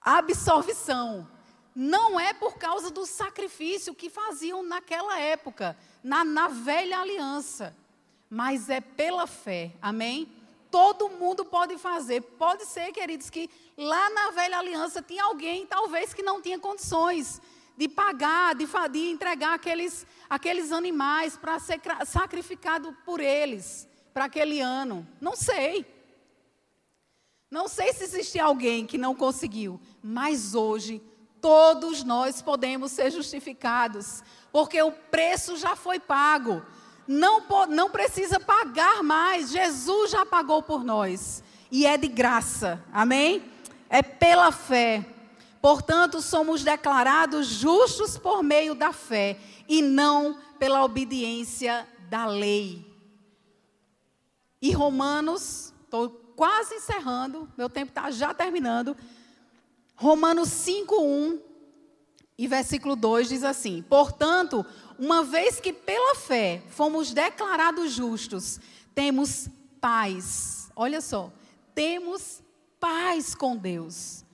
a 0.00 0.18
absolvição 0.18 1.28
não 1.76 2.18
é 2.18 2.32
por 2.32 2.56
causa 2.56 2.90
do 2.90 3.04
sacrifício 3.04 3.94
que 3.94 4.08
faziam 4.08 4.62
naquela 4.62 5.20
época, 5.20 5.76
na, 6.02 6.24
na 6.24 6.48
velha 6.48 6.98
aliança, 6.98 7.76
mas 8.30 8.70
é 8.70 8.80
pela 8.80 9.26
fé. 9.26 9.72
Amém? 9.80 10.34
todo 10.76 11.08
mundo 11.08 11.42
pode 11.42 11.78
fazer. 11.78 12.20
Pode 12.20 12.66
ser, 12.66 12.92
queridos, 12.92 13.30
que 13.30 13.48
lá 13.78 14.10
na 14.10 14.30
velha 14.30 14.58
aliança 14.58 15.00
tinha 15.00 15.24
alguém, 15.24 15.66
talvez, 15.66 16.12
que 16.12 16.22
não 16.22 16.42
tinha 16.42 16.58
condições 16.58 17.40
de 17.76 17.88
pagar, 17.88 18.54
de, 18.54 18.66
de 18.90 19.10
entregar 19.10 19.54
aqueles, 19.54 20.06
aqueles 20.28 20.72
animais 20.72 21.36
para 21.36 21.58
ser 21.58 21.80
sacrificado 22.04 22.94
por 23.06 23.20
eles, 23.20 23.88
para 24.12 24.26
aquele 24.26 24.60
ano. 24.60 25.06
Não 25.18 25.34
sei. 25.34 25.86
Não 27.50 27.68
sei 27.68 27.94
se 27.94 28.04
existe 28.04 28.38
alguém 28.38 28.86
que 28.86 28.98
não 28.98 29.14
conseguiu, 29.14 29.80
mas 30.02 30.54
hoje 30.54 31.00
todos 31.46 32.02
nós 32.02 32.42
podemos 32.42 32.90
ser 32.90 33.12
justificados, 33.12 34.24
porque 34.50 34.82
o 34.82 34.90
preço 34.90 35.56
já 35.56 35.76
foi 35.76 36.00
pago 36.00 36.60
não, 37.06 37.42
não 37.68 37.88
precisa 37.88 38.40
pagar 38.40 39.02
mais, 39.02 39.50
Jesus 39.50 40.10
já 40.10 40.26
pagou 40.26 40.62
por 40.62 40.82
nós. 40.82 41.42
E 41.70 41.86
é 41.86 41.96
de 41.96 42.08
graça, 42.08 42.82
amém? 42.92 43.44
É 43.88 44.02
pela 44.02 44.50
fé. 44.50 45.06
Portanto, 45.60 46.20
somos 46.20 46.62
declarados 46.62 47.46
justos 47.46 48.18
por 48.18 48.42
meio 48.42 48.74
da 48.74 48.92
fé 48.92 49.38
e 49.68 49.82
não 49.82 50.38
pela 50.58 50.84
obediência 50.84 51.86
da 52.08 52.26
lei. 52.26 52.84
E 54.60 54.72
Romanos, 54.72 55.72
estou 55.84 56.10
quase 56.34 56.74
encerrando, 56.74 57.48
meu 57.56 57.68
tempo 57.68 57.90
está 57.90 58.10
já 58.10 58.34
terminando. 58.34 58.96
Romanos 59.96 60.48
5:1 60.50 61.40
e 62.38 62.46
versículo 62.46 62.94
2 62.94 63.28
diz 63.28 63.42
assim: 63.42 63.82
Portanto, 63.82 64.64
uma 64.98 65.24
vez 65.24 65.58
que 65.58 65.72
pela 65.72 66.14
fé 66.14 66.62
fomos 66.68 67.12
declarados 67.12 67.92
justos, 67.92 68.60
temos 68.94 69.48
paz. 69.80 70.70
Olha 70.76 71.00
só, 71.00 71.32
temos 71.74 72.42
paz 72.78 73.34
com 73.34 73.56
Deus. 73.56 74.24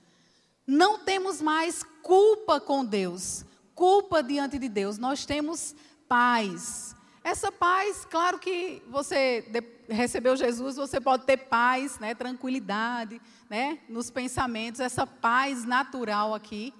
Não 0.67 0.99
temos 0.99 1.41
mais 1.41 1.83
culpa 2.01 2.59
com 2.59 2.83
Deus, 2.83 3.45
culpa 3.73 4.21
diante 4.21 4.59
de 4.59 4.67
Deus. 4.67 4.97
Nós 4.97 5.25
temos 5.25 5.75
paz. 6.07 6.95
Essa 7.23 7.51
paz, 7.51 8.05
claro 8.09 8.37
que 8.37 8.81
você 8.89 9.45
recebeu 9.87 10.35
Jesus, 10.35 10.75
você 10.75 10.99
pode 10.99 11.25
ter 11.25 11.37
paz, 11.37 11.97
né, 11.99 12.13
tranquilidade, 12.13 13.21
né, 13.49 13.79
nos 13.87 14.09
pensamentos, 14.09 14.79
essa 14.79 15.05
paz 15.05 15.65
natural 15.65 16.33
aqui. 16.33 16.73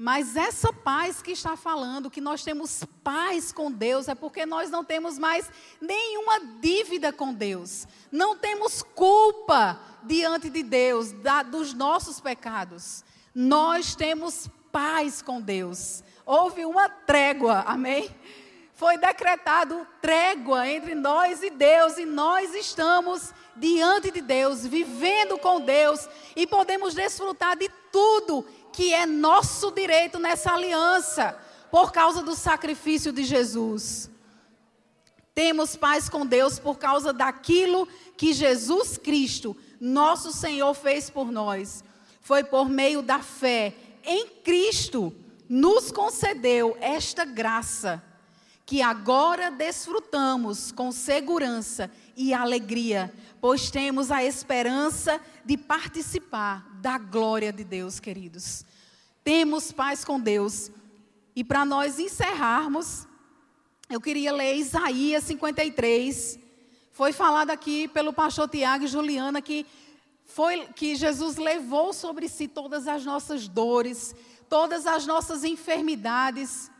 Mas 0.00 0.36
essa 0.36 0.72
paz 0.72 1.20
que 1.20 1.32
está 1.32 1.56
falando, 1.56 2.10
que 2.10 2.20
nós 2.20 2.44
temos 2.44 2.84
paz 3.02 3.50
com 3.50 3.70
Deus, 3.70 4.06
é 4.06 4.14
porque 4.14 4.46
nós 4.46 4.70
não 4.70 4.84
temos 4.84 5.18
mais 5.18 5.50
nenhuma 5.80 6.38
dívida 6.60 7.12
com 7.12 7.34
Deus. 7.34 7.88
Não 8.12 8.36
temos 8.36 8.80
culpa 8.80 9.80
diante 10.04 10.48
de 10.48 10.62
Deus 10.62 11.10
da, 11.10 11.42
dos 11.42 11.74
nossos 11.74 12.20
pecados. 12.20 13.04
Nós 13.34 13.96
temos 13.96 14.48
paz 14.70 15.20
com 15.20 15.40
Deus. 15.40 16.04
Houve 16.24 16.64
uma 16.64 16.88
trégua, 16.88 17.64
amém? 17.66 18.08
Foi 18.78 18.96
decretado 18.96 19.84
trégua 20.00 20.68
entre 20.68 20.94
nós 20.94 21.42
e 21.42 21.50
Deus, 21.50 21.98
e 21.98 22.04
nós 22.04 22.54
estamos 22.54 23.34
diante 23.56 24.08
de 24.12 24.20
Deus, 24.20 24.64
vivendo 24.64 25.36
com 25.36 25.60
Deus, 25.60 26.08
e 26.36 26.46
podemos 26.46 26.94
desfrutar 26.94 27.56
de 27.56 27.68
tudo 27.90 28.46
que 28.72 28.94
é 28.94 29.04
nosso 29.04 29.72
direito 29.72 30.20
nessa 30.20 30.52
aliança, 30.52 31.36
por 31.72 31.90
causa 31.90 32.22
do 32.22 32.36
sacrifício 32.36 33.12
de 33.12 33.24
Jesus. 33.24 34.08
Temos 35.34 35.74
paz 35.74 36.08
com 36.08 36.24
Deus 36.24 36.60
por 36.60 36.78
causa 36.78 37.12
daquilo 37.12 37.88
que 38.16 38.32
Jesus 38.32 38.96
Cristo, 38.96 39.56
nosso 39.80 40.32
Senhor, 40.32 40.72
fez 40.72 41.10
por 41.10 41.32
nós. 41.32 41.82
Foi 42.20 42.44
por 42.44 42.68
meio 42.68 43.02
da 43.02 43.18
fé 43.18 43.74
em 44.04 44.28
Cristo, 44.28 45.12
nos 45.48 45.90
concedeu 45.90 46.78
esta 46.80 47.24
graça, 47.24 48.04
que 48.68 48.82
agora 48.82 49.50
desfrutamos 49.50 50.70
com 50.72 50.92
segurança 50.92 51.90
e 52.14 52.34
alegria, 52.34 53.10
pois 53.40 53.70
temos 53.70 54.10
a 54.10 54.22
esperança 54.22 55.18
de 55.42 55.56
participar 55.56 56.68
da 56.74 56.98
glória 56.98 57.50
de 57.50 57.64
Deus, 57.64 57.98
queridos. 57.98 58.66
Temos 59.24 59.72
paz 59.72 60.04
com 60.04 60.20
Deus. 60.20 60.70
E 61.34 61.42
para 61.42 61.64
nós 61.64 61.98
encerrarmos, 61.98 63.08
eu 63.88 64.02
queria 64.02 64.34
ler 64.34 64.56
Isaías 64.56 65.24
53. 65.24 66.38
Foi 66.92 67.10
falado 67.10 67.48
aqui 67.48 67.88
pelo 67.88 68.12
pastor 68.12 68.50
Tiago 68.50 68.84
e 68.84 68.88
Juliana 68.88 69.40
que 69.40 69.64
foi 70.26 70.66
que 70.76 70.94
Jesus 70.94 71.38
levou 71.38 71.94
sobre 71.94 72.28
si 72.28 72.46
todas 72.46 72.86
as 72.86 73.02
nossas 73.02 73.48
dores, 73.48 74.14
todas 74.46 74.86
as 74.86 75.06
nossas 75.06 75.42
enfermidades. 75.42 76.70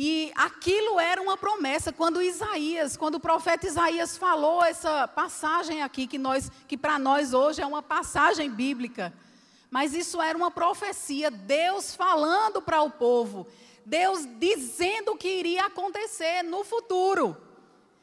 E 0.00 0.30
aquilo 0.36 1.00
era 1.00 1.20
uma 1.20 1.36
promessa 1.36 1.92
quando 1.92 2.22
Isaías, 2.22 2.96
quando 2.96 3.16
o 3.16 3.20
profeta 3.20 3.66
Isaías 3.66 4.16
falou 4.16 4.62
essa 4.62 5.08
passagem 5.08 5.82
aqui 5.82 6.06
que 6.06 6.16
nós 6.16 6.52
que 6.68 6.78
para 6.78 7.00
nós 7.00 7.34
hoje 7.34 7.60
é 7.60 7.66
uma 7.66 7.82
passagem 7.82 8.48
bíblica. 8.48 9.12
Mas 9.68 9.94
isso 9.94 10.22
era 10.22 10.38
uma 10.38 10.52
profecia, 10.52 11.32
Deus 11.32 11.96
falando 11.96 12.62
para 12.62 12.80
o 12.80 12.92
povo, 12.92 13.44
Deus 13.84 14.24
dizendo 14.38 15.14
o 15.14 15.16
que 15.16 15.28
iria 15.28 15.66
acontecer 15.66 16.44
no 16.44 16.62
futuro. 16.62 17.36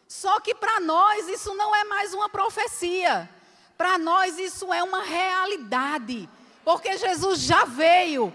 Só 0.06 0.42
que 0.42 0.54
para 0.54 0.82
nós 0.82 1.30
isso 1.30 1.56
não 1.56 1.74
é 1.74 1.86
mais 1.86 2.14
uma 2.14 2.28
profecia. 2.28 3.30
Para 3.78 3.98
nós 3.98 4.38
isso 4.38 4.74
é 4.74 4.84
uma 4.84 5.02
realidade, 5.02 6.28
porque 6.66 6.98
Jesus 6.98 7.40
já 7.40 7.64
veio. 7.64 8.34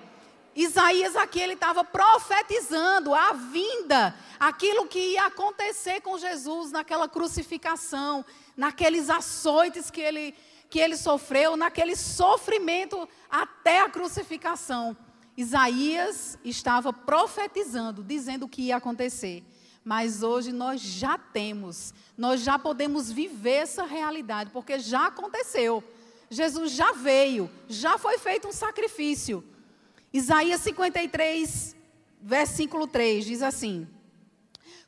Isaías 0.54 1.14
aqui 1.14 1.40
ele 1.40 1.52
estava 1.54 1.84
profetizando 1.84 3.14
a 3.14 3.32
vinda, 3.32 4.14
aquilo 4.38 4.86
que 4.86 4.98
ia 4.98 5.26
acontecer 5.26 6.00
com 6.00 6.18
Jesus 6.18 6.72
naquela 6.72 7.08
crucificação, 7.08 8.24
naqueles 8.56 9.08
açoites 9.08 9.90
que 9.90 10.00
ele 10.00 10.34
que 10.68 10.78
ele 10.78 10.96
sofreu, 10.96 11.56
naquele 11.56 11.96
sofrimento 11.96 13.08
até 13.28 13.80
a 13.80 13.90
crucificação. 13.90 14.96
Isaías 15.36 16.38
estava 16.44 16.92
profetizando, 16.92 18.04
dizendo 18.04 18.44
o 18.44 18.48
que 18.48 18.62
ia 18.62 18.76
acontecer. 18.76 19.42
Mas 19.84 20.22
hoje 20.22 20.52
nós 20.52 20.80
já 20.80 21.18
temos, 21.18 21.92
nós 22.16 22.42
já 22.42 22.56
podemos 22.56 23.10
viver 23.10 23.62
essa 23.62 23.84
realidade, 23.84 24.50
porque 24.50 24.78
já 24.78 25.06
aconteceu. 25.06 25.82
Jesus 26.28 26.70
já 26.72 26.92
veio, 26.92 27.50
já 27.68 27.98
foi 27.98 28.18
feito 28.18 28.46
um 28.46 28.52
sacrifício. 28.52 29.42
Isaías 30.12 30.60
53, 30.62 31.76
versículo 32.20 32.86
3 32.86 33.24
diz 33.24 33.42
assim: 33.42 33.86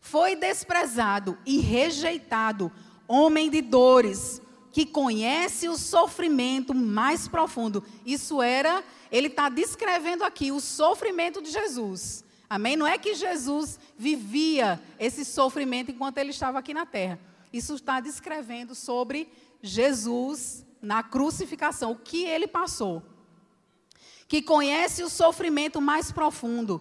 Foi 0.01 0.35
desprezado 0.35 1.39
e 1.47 1.59
rejeitado, 1.59 2.73
homem 3.07 3.49
de 3.49 3.63
dores, 3.63 4.43
que 4.73 4.85
conhece 4.85 5.69
o 5.69 5.77
sofrimento 5.77 6.75
mais 6.75 7.29
profundo. 7.29 7.85
Isso 8.05 8.43
era, 8.43 8.83
ele 9.13 9.29
está 9.29 9.49
descrevendo 9.49 10.25
aqui 10.25 10.51
o 10.51 10.61
sofrimento 10.61 11.41
de 11.41 11.51
Jesus. 11.51 12.25
Amém? 12.49 12.77
Não 12.77 12.87
é 12.87 12.99
que 12.99 13.15
Jesus 13.15 13.79
vivia 13.97 14.81
esse 14.99 15.25
sofrimento 15.25 15.91
enquanto 15.91 16.19
ele 16.19 16.31
estava 16.31 16.59
aqui 16.59 16.75
na 16.75 16.85
terra. 16.85 17.19
Isso 17.53 17.75
está 17.75 18.01
descrevendo 18.01 18.75
sobre 18.75 19.29
Jesus 19.63 20.67
na 20.81 21.03
crucificação, 21.03 21.93
o 21.93 21.97
que 21.97 22.25
ele 22.25 22.49
passou. 22.49 23.03
Que 24.33 24.41
conhece 24.41 25.03
o 25.03 25.11
sofrimento 25.11 25.79
mais 25.79 26.11
profundo. 26.11 26.81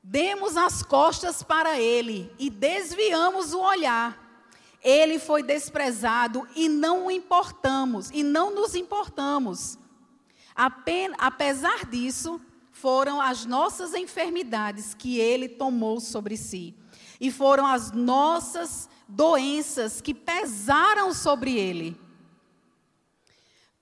Demos 0.00 0.56
as 0.56 0.80
costas 0.80 1.42
para 1.42 1.80
ele 1.80 2.32
e 2.38 2.48
desviamos 2.48 3.52
o 3.52 3.58
olhar. 3.58 4.16
Ele 4.80 5.18
foi 5.18 5.42
desprezado 5.42 6.46
e 6.54 6.68
não 6.68 7.06
o 7.06 7.10
importamos, 7.10 8.10
e 8.12 8.22
não 8.22 8.54
nos 8.54 8.76
importamos. 8.76 9.76
Apesar 11.18 11.84
disso, 11.84 12.40
foram 12.70 13.20
as 13.20 13.44
nossas 13.44 13.92
enfermidades 13.92 14.94
que 14.94 15.18
ele 15.18 15.48
tomou 15.48 15.98
sobre 15.98 16.36
si. 16.36 16.76
E 17.20 17.32
foram 17.32 17.66
as 17.66 17.90
nossas 17.90 18.88
doenças 19.08 20.00
que 20.00 20.14
pesaram 20.14 21.12
sobre 21.12 21.56
ele. 21.58 22.00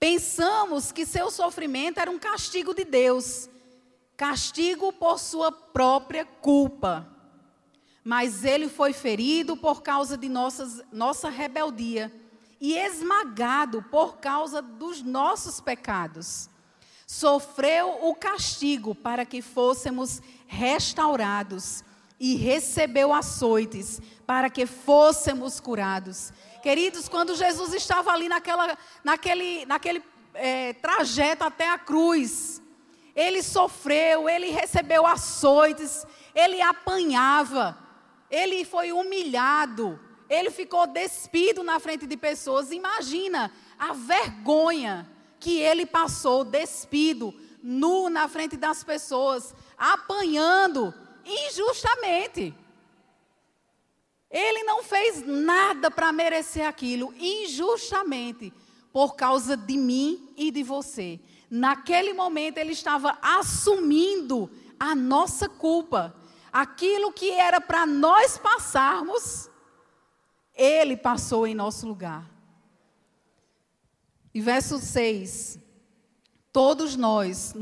Pensamos 0.01 0.91
que 0.91 1.05
seu 1.05 1.29
sofrimento 1.29 1.99
era 1.99 2.09
um 2.09 2.17
castigo 2.17 2.73
de 2.73 2.83
Deus, 2.83 3.47
castigo 4.17 4.91
por 4.91 5.19
sua 5.19 5.51
própria 5.51 6.25
culpa. 6.25 7.07
Mas 8.03 8.43
ele 8.43 8.67
foi 8.67 8.93
ferido 8.93 9.55
por 9.55 9.83
causa 9.83 10.17
de 10.17 10.27
nossas, 10.27 10.81
nossa 10.91 11.29
rebeldia 11.29 12.11
e 12.59 12.73
esmagado 12.73 13.83
por 13.83 14.17
causa 14.17 14.59
dos 14.59 15.03
nossos 15.03 15.61
pecados 15.61 16.49
sofreu 17.11 18.07
o 18.07 18.15
castigo 18.15 18.95
para 18.95 19.25
que 19.25 19.41
fôssemos 19.41 20.21
restaurados 20.47 21.83
e 22.21 22.35
recebeu 22.35 23.11
açoites 23.11 23.99
para 24.27 24.47
que 24.47 24.67
fôssemos 24.67 25.59
curados. 25.59 26.31
Queridos, 26.61 27.09
quando 27.09 27.35
Jesus 27.35 27.73
estava 27.73 28.11
ali 28.11 28.29
naquela, 28.29 28.77
naquele, 29.03 29.65
naquele 29.65 30.03
é, 30.35 30.73
trajeto 30.73 31.43
até 31.43 31.67
a 31.67 31.79
cruz, 31.79 32.61
ele 33.15 33.41
sofreu, 33.41 34.29
ele 34.29 34.51
recebeu 34.51 35.03
açoites, 35.03 36.05
ele 36.35 36.61
apanhava, 36.61 37.75
ele 38.29 38.63
foi 38.65 38.91
humilhado, 38.91 39.99
ele 40.29 40.51
ficou 40.51 40.85
despido 40.85 41.63
na 41.63 41.79
frente 41.79 42.05
de 42.05 42.15
pessoas. 42.15 42.69
Imagina 42.71 43.51
a 43.79 43.93
vergonha 43.93 45.09
que 45.39 45.59
ele 45.59 45.87
passou 45.87 46.43
despido, 46.43 47.33
nu 47.63 48.11
na 48.11 48.27
frente 48.27 48.55
das 48.57 48.83
pessoas, 48.83 49.55
apanhando 49.75 50.93
injustamente. 51.25 52.55
Ele 54.29 54.63
não 54.63 54.81
fez 54.81 55.25
nada 55.25 55.91
para 55.91 56.11
merecer 56.11 56.65
aquilo, 56.65 57.13
injustamente, 57.19 58.53
por 58.93 59.15
causa 59.15 59.57
de 59.57 59.77
mim 59.77 60.33
e 60.37 60.51
de 60.51 60.63
você. 60.63 61.19
Naquele 61.49 62.13
momento 62.13 62.57
ele 62.57 62.71
estava 62.71 63.17
assumindo 63.21 64.49
a 64.79 64.95
nossa 64.95 65.49
culpa. 65.49 66.15
Aquilo 66.51 67.11
que 67.11 67.31
era 67.31 67.59
para 67.59 67.85
nós 67.85 68.37
passarmos, 68.37 69.49
ele 70.55 70.95
passou 70.95 71.45
em 71.45 71.53
nosso 71.53 71.85
lugar. 71.87 72.29
E 74.33 74.39
verso 74.39 74.79
6: 74.79 75.59
Todos 76.53 76.95
nós 76.95 77.49